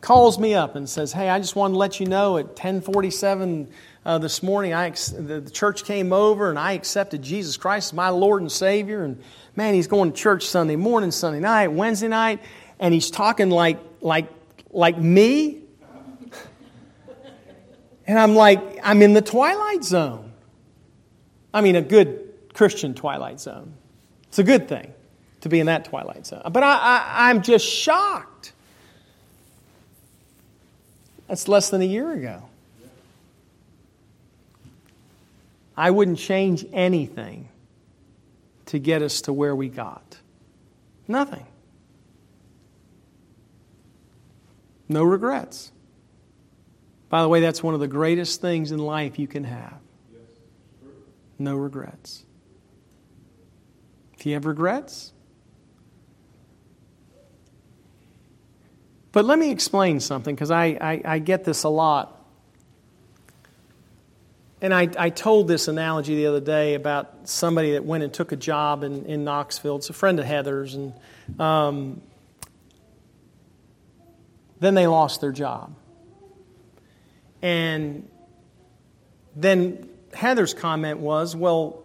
Calls 0.00 0.38
me 0.38 0.54
up 0.54 0.74
and 0.74 0.88
says, 0.88 1.12
"Hey, 1.12 1.28
I 1.28 1.38
just 1.38 1.54
wanted 1.54 1.74
to 1.74 1.78
let 1.78 2.00
you 2.00 2.06
know 2.06 2.36
at 2.36 2.46
1047 2.46 3.68
uh, 4.04 4.18
this 4.18 4.42
morning, 4.42 4.74
I, 4.74 4.90
the 4.90 5.48
church 5.52 5.84
came 5.84 6.12
over 6.12 6.50
and 6.50 6.58
I 6.58 6.72
accepted 6.72 7.22
Jesus 7.22 7.56
Christ 7.56 7.90
as 7.90 7.92
my 7.92 8.08
Lord 8.08 8.42
and 8.42 8.50
Savior. 8.50 9.04
And 9.04 9.22
man, 9.54 9.74
he's 9.74 9.86
going 9.86 10.10
to 10.10 10.16
church 10.16 10.46
Sunday 10.46 10.76
morning, 10.76 11.12
Sunday 11.12 11.38
night, 11.38 11.68
Wednesday 11.68 12.08
night, 12.08 12.40
and 12.80 12.92
he's 12.92 13.10
talking 13.10 13.50
like, 13.50 13.78
like, 14.00 14.28
like 14.70 14.98
me. 14.98 15.58
And 18.04 18.18
I'm 18.18 18.34
like, 18.34 18.80
I'm 18.82 19.00
in 19.00 19.12
the 19.12 19.22
twilight 19.22 19.84
zone. 19.84 20.32
I 21.54 21.60
mean, 21.60 21.76
a 21.76 21.80
good 21.80 22.34
Christian 22.52 22.94
twilight 22.94 23.38
zone. 23.38 23.74
It's 24.32 24.38
a 24.38 24.44
good 24.44 24.66
thing 24.66 24.94
to 25.42 25.50
be 25.50 25.60
in 25.60 25.66
that 25.66 25.84
twilight 25.84 26.26
zone. 26.26 26.40
But 26.50 26.62
I, 26.62 26.74
I, 26.74 27.28
I'm 27.28 27.42
just 27.42 27.66
shocked. 27.66 28.54
That's 31.28 31.48
less 31.48 31.68
than 31.68 31.82
a 31.82 31.84
year 31.84 32.10
ago. 32.12 32.42
I 35.76 35.90
wouldn't 35.90 36.18
change 36.18 36.64
anything 36.72 37.50
to 38.66 38.78
get 38.78 39.02
us 39.02 39.20
to 39.22 39.34
where 39.34 39.54
we 39.54 39.68
got. 39.68 40.16
Nothing. 41.06 41.44
No 44.88 45.04
regrets. 45.04 45.72
By 47.10 47.20
the 47.20 47.28
way, 47.28 47.42
that's 47.42 47.62
one 47.62 47.74
of 47.74 47.80
the 47.80 47.86
greatest 47.86 48.40
things 48.40 48.72
in 48.72 48.78
life 48.78 49.18
you 49.18 49.28
can 49.28 49.44
have. 49.44 49.78
No 51.38 51.54
regrets. 51.54 52.24
If 54.22 54.26
you 54.26 54.34
have 54.34 54.46
regrets, 54.46 55.12
but 59.10 59.24
let 59.24 59.36
me 59.36 59.50
explain 59.50 59.98
something 59.98 60.32
because 60.32 60.52
I, 60.52 60.66
I, 60.80 61.02
I 61.04 61.18
get 61.18 61.42
this 61.42 61.64
a 61.64 61.68
lot 61.68 62.24
and 64.60 64.72
I, 64.72 64.88
I 64.96 65.10
told 65.10 65.48
this 65.48 65.66
analogy 65.66 66.14
the 66.14 66.26
other 66.26 66.38
day 66.38 66.74
about 66.74 67.28
somebody 67.28 67.72
that 67.72 67.84
went 67.84 68.04
and 68.04 68.14
took 68.14 68.30
a 68.30 68.36
job 68.36 68.84
in, 68.84 69.06
in 69.06 69.24
Knoxville. 69.24 69.78
It's 69.78 69.90
a 69.90 69.92
friend 69.92 70.20
of 70.20 70.24
Heather's, 70.24 70.76
and 70.76 70.94
um, 71.40 72.00
then 74.60 74.74
they 74.74 74.86
lost 74.86 75.20
their 75.20 75.32
job. 75.32 75.74
And 77.42 78.08
then 79.34 79.88
Heather's 80.14 80.54
comment 80.54 81.00
was, 81.00 81.34
well, 81.34 81.81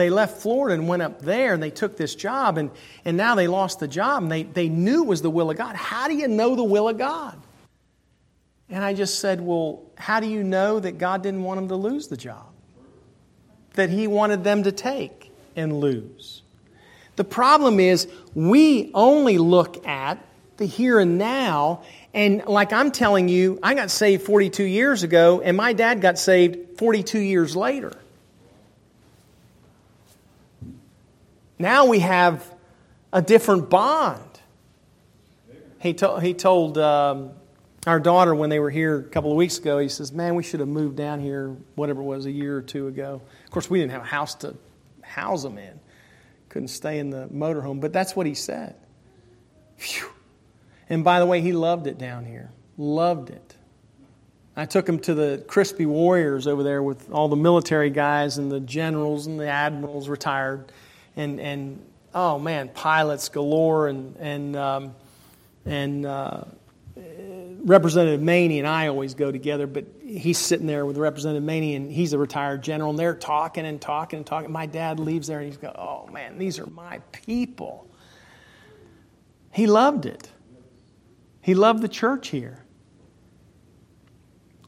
they 0.00 0.10
left 0.10 0.38
Florida 0.38 0.74
and 0.74 0.88
went 0.88 1.02
up 1.02 1.22
there 1.22 1.54
and 1.54 1.62
they 1.62 1.70
took 1.70 1.96
this 1.96 2.14
job, 2.14 2.58
and, 2.58 2.70
and 3.04 3.16
now 3.16 3.34
they 3.34 3.46
lost 3.46 3.78
the 3.80 3.88
job, 3.88 4.22
and 4.22 4.32
they, 4.32 4.42
they 4.42 4.68
knew 4.68 5.02
it 5.02 5.06
was 5.06 5.22
the 5.22 5.30
will 5.30 5.50
of 5.50 5.56
God. 5.56 5.76
How 5.76 6.08
do 6.08 6.14
you 6.14 6.26
know 6.26 6.56
the 6.56 6.64
will 6.64 6.88
of 6.88 6.98
God? 6.98 7.40
And 8.68 8.84
I 8.84 8.94
just 8.94 9.18
said, 9.18 9.40
Well, 9.40 9.82
how 9.96 10.20
do 10.20 10.26
you 10.26 10.42
know 10.42 10.80
that 10.80 10.98
God 10.98 11.22
didn't 11.22 11.42
want 11.42 11.58
them 11.58 11.68
to 11.68 11.76
lose 11.76 12.08
the 12.08 12.16
job? 12.16 12.46
That 13.74 13.90
He 13.90 14.06
wanted 14.06 14.44
them 14.44 14.62
to 14.62 14.72
take 14.72 15.32
and 15.56 15.80
lose. 15.80 16.42
The 17.16 17.24
problem 17.24 17.80
is, 17.80 18.08
we 18.34 18.90
only 18.94 19.38
look 19.38 19.86
at 19.86 20.24
the 20.56 20.66
here 20.66 21.00
and 21.00 21.18
now. 21.18 21.82
And 22.14 22.44
like 22.46 22.72
I'm 22.72 22.92
telling 22.92 23.28
you, 23.28 23.58
I 23.62 23.74
got 23.74 23.90
saved 23.90 24.22
42 24.22 24.62
years 24.62 25.02
ago, 25.02 25.40
and 25.40 25.56
my 25.56 25.72
dad 25.72 26.00
got 26.00 26.18
saved 26.18 26.78
42 26.78 27.18
years 27.18 27.56
later. 27.56 27.92
Now 31.60 31.84
we 31.84 31.98
have 31.98 32.54
a 33.12 33.20
different 33.20 33.68
bond. 33.68 34.40
He, 35.78 35.92
to, 35.92 36.18
he 36.18 36.32
told 36.32 36.78
um, 36.78 37.32
our 37.86 38.00
daughter, 38.00 38.34
when 38.34 38.48
they 38.48 38.58
were 38.58 38.70
here 38.70 39.00
a 39.00 39.02
couple 39.02 39.30
of 39.30 39.36
weeks 39.36 39.58
ago, 39.58 39.78
he 39.78 39.90
says, 39.90 40.10
Man, 40.10 40.36
we 40.36 40.42
should 40.42 40.60
have 40.60 40.70
moved 40.70 40.96
down 40.96 41.20
here, 41.20 41.54
whatever 41.74 42.00
it 42.00 42.04
was, 42.04 42.24
a 42.24 42.30
year 42.30 42.56
or 42.56 42.62
two 42.62 42.86
ago. 42.86 43.20
Of 43.44 43.50
course, 43.50 43.68
we 43.68 43.78
didn't 43.78 43.92
have 43.92 44.00
a 44.00 44.06
house 44.06 44.34
to 44.36 44.56
house 45.02 45.42
them 45.42 45.58
in, 45.58 45.78
couldn't 46.48 46.68
stay 46.68 46.98
in 46.98 47.10
the 47.10 47.28
motorhome, 47.28 47.78
but 47.78 47.92
that's 47.92 48.16
what 48.16 48.24
he 48.24 48.32
said. 48.32 48.74
Phew. 49.76 50.08
And 50.88 51.04
by 51.04 51.18
the 51.18 51.26
way, 51.26 51.42
he 51.42 51.52
loved 51.52 51.86
it 51.86 51.98
down 51.98 52.24
here, 52.24 52.50
loved 52.78 53.28
it. 53.28 53.56
I 54.56 54.64
took 54.64 54.88
him 54.88 54.98
to 55.00 55.12
the 55.12 55.44
Crispy 55.46 55.84
Warriors 55.84 56.46
over 56.46 56.62
there 56.62 56.82
with 56.82 57.10
all 57.10 57.28
the 57.28 57.36
military 57.36 57.90
guys 57.90 58.38
and 58.38 58.50
the 58.50 58.60
generals 58.60 59.26
and 59.26 59.38
the 59.38 59.48
admirals 59.48 60.08
retired. 60.08 60.72
And, 61.16 61.40
and 61.40 61.84
oh 62.14 62.38
man, 62.38 62.68
pilots 62.68 63.28
galore 63.28 63.88
and, 63.88 64.16
and, 64.18 64.56
um, 64.56 64.94
and, 65.64 66.06
uh, 66.06 66.44
Representative 67.62 68.22
Maney 68.22 68.58
and 68.58 68.66
I 68.66 68.88
always 68.88 69.14
go 69.14 69.30
together, 69.30 69.66
but 69.66 69.84
he's 70.02 70.38
sitting 70.38 70.66
there 70.66 70.86
with 70.86 70.96
Representative 70.96 71.42
Maney, 71.42 71.74
and 71.74 71.90
he's 71.90 72.12
a 72.12 72.18
retired 72.18 72.62
general, 72.62 72.90
and 72.90 72.98
they're 72.98 73.14
talking 73.14 73.66
and 73.66 73.80
talking 73.80 74.18
and 74.18 74.26
talking. 74.26 74.50
My 74.50 74.66
dad 74.66 74.98
leaves 74.98 75.26
there, 75.26 75.38
and 75.38 75.46
he's 75.46 75.58
going, 75.58 75.76
"Oh 75.76 76.06
man, 76.12 76.38
these 76.38 76.58
are 76.58 76.66
my 76.66 77.00
people." 77.12 77.86
He 79.52 79.66
loved 79.66 80.06
it. 80.06 80.28
He 81.42 81.54
loved 81.54 81.82
the 81.82 81.88
church 81.88 82.28
here. 82.28 82.64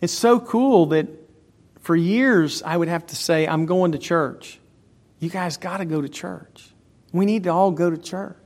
It's 0.00 0.12
so 0.12 0.40
cool 0.40 0.86
that 0.86 1.06
for 1.80 1.96
years 1.96 2.62
I 2.62 2.76
would 2.76 2.88
have 2.88 3.06
to 3.06 3.16
say, 3.16 3.46
"I'm 3.46 3.66
going 3.66 3.92
to 3.92 3.98
church." 3.98 4.58
You 5.22 5.30
guys 5.30 5.56
got 5.56 5.78
to 5.78 5.86
go 5.86 6.02
to 6.02 6.08
church. 6.08 6.68
We 7.12 7.24
need 7.24 7.44
to 7.44 7.50
all 7.50 7.70
go 7.70 7.88
to 7.88 7.96
church. 7.96 8.36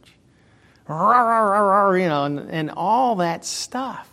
You 2.02 2.08
know, 2.08 2.24
and, 2.24 2.38
and 2.38 2.70
all 2.70 3.16
that 3.16 3.44
stuff 3.44 4.08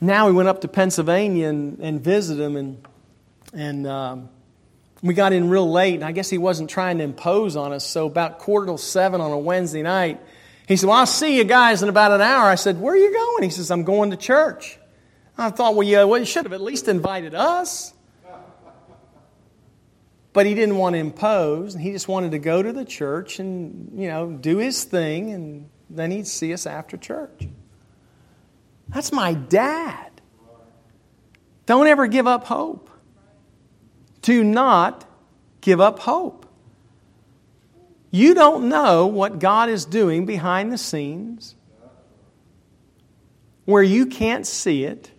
now 0.00 0.26
we 0.26 0.32
went 0.32 0.48
up 0.48 0.60
to 0.60 0.68
Pennsylvania 0.68 1.48
and, 1.48 1.78
and 1.80 2.00
visited 2.00 2.42
him, 2.42 2.56
and, 2.56 2.86
and 3.52 3.86
um, 3.86 4.28
we 5.02 5.14
got 5.14 5.32
in 5.32 5.48
real 5.48 5.70
late, 5.70 5.94
and 5.94 6.04
I 6.04 6.12
guess 6.12 6.28
he 6.28 6.38
wasn't 6.38 6.68
trying 6.68 6.98
to 6.98 7.04
impose 7.04 7.56
on 7.56 7.72
us. 7.72 7.84
So, 7.84 8.06
about 8.06 8.38
quarter 8.38 8.66
till 8.66 8.78
seven 8.78 9.20
on 9.20 9.30
a 9.30 9.38
Wednesday 9.38 9.82
night, 9.82 10.20
he 10.68 10.76
said, 10.76 10.88
Well, 10.88 10.98
I'll 10.98 11.06
see 11.06 11.36
you 11.36 11.44
guys 11.44 11.82
in 11.82 11.88
about 11.88 12.12
an 12.12 12.20
hour. 12.20 12.44
I 12.44 12.56
said, 12.56 12.80
Where 12.80 12.94
are 12.94 12.98
you 12.98 13.12
going? 13.12 13.44
He 13.44 13.50
says, 13.50 13.70
I'm 13.70 13.84
going 13.84 14.10
to 14.10 14.16
church. 14.16 14.78
I 15.38 15.50
thought, 15.50 15.74
Well, 15.74 15.86
you, 15.86 16.06
well, 16.06 16.18
you 16.18 16.26
should 16.26 16.44
have 16.44 16.52
at 16.52 16.60
least 16.60 16.88
invited 16.88 17.34
us. 17.34 17.94
But 20.36 20.44
he 20.44 20.54
didn't 20.54 20.76
want 20.76 20.92
to 20.92 20.98
impose, 20.98 21.72
and 21.72 21.82
he 21.82 21.92
just 21.92 22.08
wanted 22.08 22.32
to 22.32 22.38
go 22.38 22.62
to 22.62 22.70
the 22.70 22.84
church 22.84 23.38
and, 23.38 23.90
you 23.98 24.06
know, 24.06 24.32
do 24.32 24.58
his 24.58 24.84
thing, 24.84 25.30
and 25.30 25.70
then 25.88 26.10
he'd 26.10 26.26
see 26.26 26.52
us 26.52 26.66
after 26.66 26.98
church. 26.98 27.48
That's 28.90 29.12
my 29.12 29.32
dad. 29.32 30.10
Don't 31.64 31.86
ever 31.86 32.06
give 32.06 32.26
up 32.26 32.44
hope. 32.44 32.90
Do 34.20 34.44
not 34.44 35.08
give 35.62 35.80
up 35.80 36.00
hope. 36.00 36.44
You 38.10 38.34
don't 38.34 38.68
know 38.68 39.06
what 39.06 39.38
God 39.38 39.70
is 39.70 39.86
doing 39.86 40.26
behind 40.26 40.70
the 40.70 40.76
scenes 40.76 41.54
where 43.64 43.82
you 43.82 44.04
can't 44.04 44.46
see 44.46 44.84
it 44.84 45.10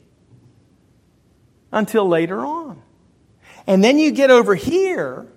until 1.71 2.07
later 2.07 2.45
on. 2.45 2.83
And 3.67 3.83
then 3.83 3.99
you 3.99 4.11
get 4.11 4.31
over 4.31 4.55
here, 4.55 5.27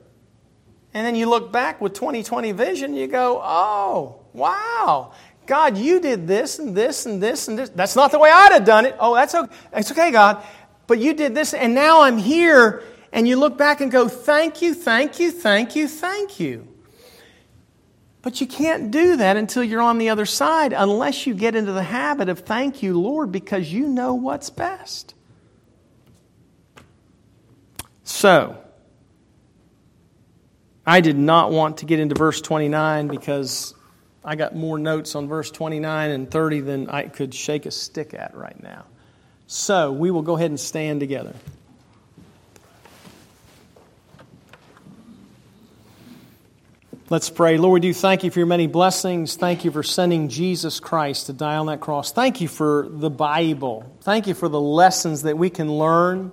and 0.94 1.06
then 1.06 1.16
you 1.16 1.28
look 1.28 1.52
back 1.52 1.80
with 1.80 1.94
2020 1.94 2.52
vision, 2.52 2.94
you 2.94 3.08
go, 3.08 3.40
oh, 3.42 4.20
wow. 4.32 5.12
God, 5.46 5.76
you 5.76 6.00
did 6.00 6.28
this 6.28 6.60
and 6.60 6.76
this 6.76 7.06
and 7.06 7.20
this 7.20 7.48
and 7.48 7.58
this. 7.58 7.70
That's 7.70 7.96
not 7.96 8.12
the 8.12 8.20
way 8.20 8.30
I'd 8.30 8.52
have 8.52 8.64
done 8.64 8.86
it. 8.86 8.94
Oh, 9.00 9.14
that's 9.14 9.34
okay. 9.34 9.52
That's 9.72 9.90
okay, 9.90 10.12
God. 10.12 10.44
But 10.86 11.00
you 11.00 11.12
did 11.12 11.34
this, 11.34 11.54
and 11.54 11.74
now 11.74 12.02
I'm 12.02 12.18
here. 12.18 12.84
And 13.12 13.26
you 13.26 13.36
look 13.36 13.58
back 13.58 13.80
and 13.80 13.90
go, 13.90 14.06
thank 14.06 14.62
you, 14.62 14.74
thank 14.74 15.18
you, 15.18 15.32
thank 15.32 15.74
you, 15.74 15.88
thank 15.88 16.38
you. 16.38 16.68
But 18.22 18.40
you 18.40 18.46
can't 18.46 18.90
do 18.90 19.16
that 19.16 19.36
until 19.36 19.64
you're 19.64 19.80
on 19.80 19.98
the 19.98 20.10
other 20.10 20.26
side 20.26 20.72
unless 20.72 21.26
you 21.26 21.34
get 21.34 21.56
into 21.56 21.72
the 21.72 21.82
habit 21.82 22.28
of 22.28 22.40
thank 22.40 22.82
you, 22.82 23.00
Lord, 23.00 23.32
because 23.32 23.72
you 23.72 23.88
know 23.88 24.14
what's 24.14 24.50
best. 24.50 25.14
So, 28.20 28.58
I 30.86 31.00
did 31.00 31.16
not 31.16 31.52
want 31.52 31.78
to 31.78 31.86
get 31.86 32.00
into 32.00 32.14
verse 32.14 32.42
29 32.42 33.08
because 33.08 33.72
I 34.22 34.36
got 34.36 34.54
more 34.54 34.78
notes 34.78 35.14
on 35.14 35.26
verse 35.26 35.50
29 35.50 36.10
and 36.10 36.30
30 36.30 36.60
than 36.60 36.90
I 36.90 37.04
could 37.04 37.32
shake 37.32 37.64
a 37.64 37.70
stick 37.70 38.12
at 38.12 38.34
right 38.34 38.62
now. 38.62 38.84
So, 39.46 39.90
we 39.92 40.10
will 40.10 40.20
go 40.20 40.36
ahead 40.36 40.50
and 40.50 40.60
stand 40.60 41.00
together. 41.00 41.34
Let's 47.08 47.30
pray. 47.30 47.56
Lord, 47.56 47.72
we 47.72 47.88
do 47.88 47.94
thank 47.94 48.22
you 48.22 48.30
for 48.30 48.40
your 48.40 48.46
many 48.46 48.66
blessings. 48.66 49.36
Thank 49.36 49.64
you 49.64 49.70
for 49.70 49.82
sending 49.82 50.28
Jesus 50.28 50.78
Christ 50.78 51.24
to 51.28 51.32
die 51.32 51.56
on 51.56 51.68
that 51.68 51.80
cross. 51.80 52.12
Thank 52.12 52.42
you 52.42 52.48
for 52.48 52.86
the 52.86 53.08
Bible. 53.08 53.90
Thank 54.02 54.26
you 54.26 54.34
for 54.34 54.50
the 54.50 54.60
lessons 54.60 55.22
that 55.22 55.38
we 55.38 55.48
can 55.48 55.72
learn. 55.72 56.32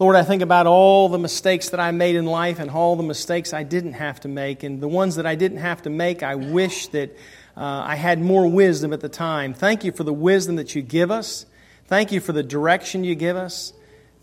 Lord, 0.00 0.16
I 0.16 0.24
think 0.24 0.42
about 0.42 0.66
all 0.66 1.08
the 1.08 1.18
mistakes 1.18 1.68
that 1.68 1.78
I 1.78 1.92
made 1.92 2.16
in 2.16 2.26
life 2.26 2.58
and 2.58 2.68
all 2.68 2.96
the 2.96 3.04
mistakes 3.04 3.54
I 3.54 3.62
didn't 3.62 3.92
have 3.92 4.18
to 4.20 4.28
make. 4.28 4.64
And 4.64 4.80
the 4.80 4.88
ones 4.88 5.16
that 5.16 5.26
I 5.26 5.36
didn't 5.36 5.58
have 5.58 5.82
to 5.82 5.90
make, 5.90 6.24
I 6.24 6.34
wish 6.34 6.88
that 6.88 7.16
uh, 7.56 7.60
I 7.60 7.94
had 7.94 8.20
more 8.20 8.48
wisdom 8.48 8.92
at 8.92 9.00
the 9.00 9.08
time. 9.08 9.54
Thank 9.54 9.84
you 9.84 9.92
for 9.92 10.02
the 10.02 10.12
wisdom 10.12 10.56
that 10.56 10.74
you 10.74 10.82
give 10.82 11.12
us. 11.12 11.46
Thank 11.86 12.10
you 12.10 12.18
for 12.18 12.32
the 12.32 12.42
direction 12.42 13.04
you 13.04 13.14
give 13.14 13.36
us. 13.36 13.72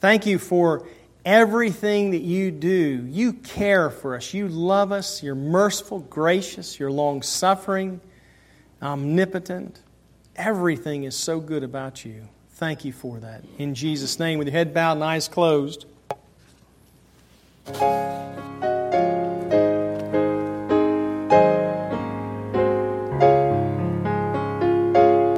Thank 0.01 0.25
you 0.25 0.39
for 0.39 0.85
everything 1.23 2.11
that 2.11 2.21
you 2.21 2.51
do. 2.51 3.05
You 3.07 3.31
care 3.31 3.89
for 3.89 4.15
us. 4.15 4.33
You 4.33 4.49
love 4.49 4.91
us. 4.91 5.23
You're 5.23 5.35
merciful, 5.35 5.99
gracious. 5.99 6.81
You're 6.81 6.91
long 6.91 7.21
suffering, 7.21 8.01
omnipotent. 8.81 9.79
Everything 10.35 11.05
is 11.05 11.15
so 11.15 11.39
good 11.39 11.63
about 11.63 12.03
you. 12.03 12.27
Thank 12.61 12.85
you 12.85 12.93
for 12.93 13.17
that. 13.21 13.43
In 13.57 13.73
Jesus' 13.73 14.19
name, 14.19 14.37
with 14.37 14.47
your 14.47 14.51
head 14.51 14.71
bowed 14.71 14.91
and 14.91 15.03
eyes 15.03 15.27
closed. 15.27 15.87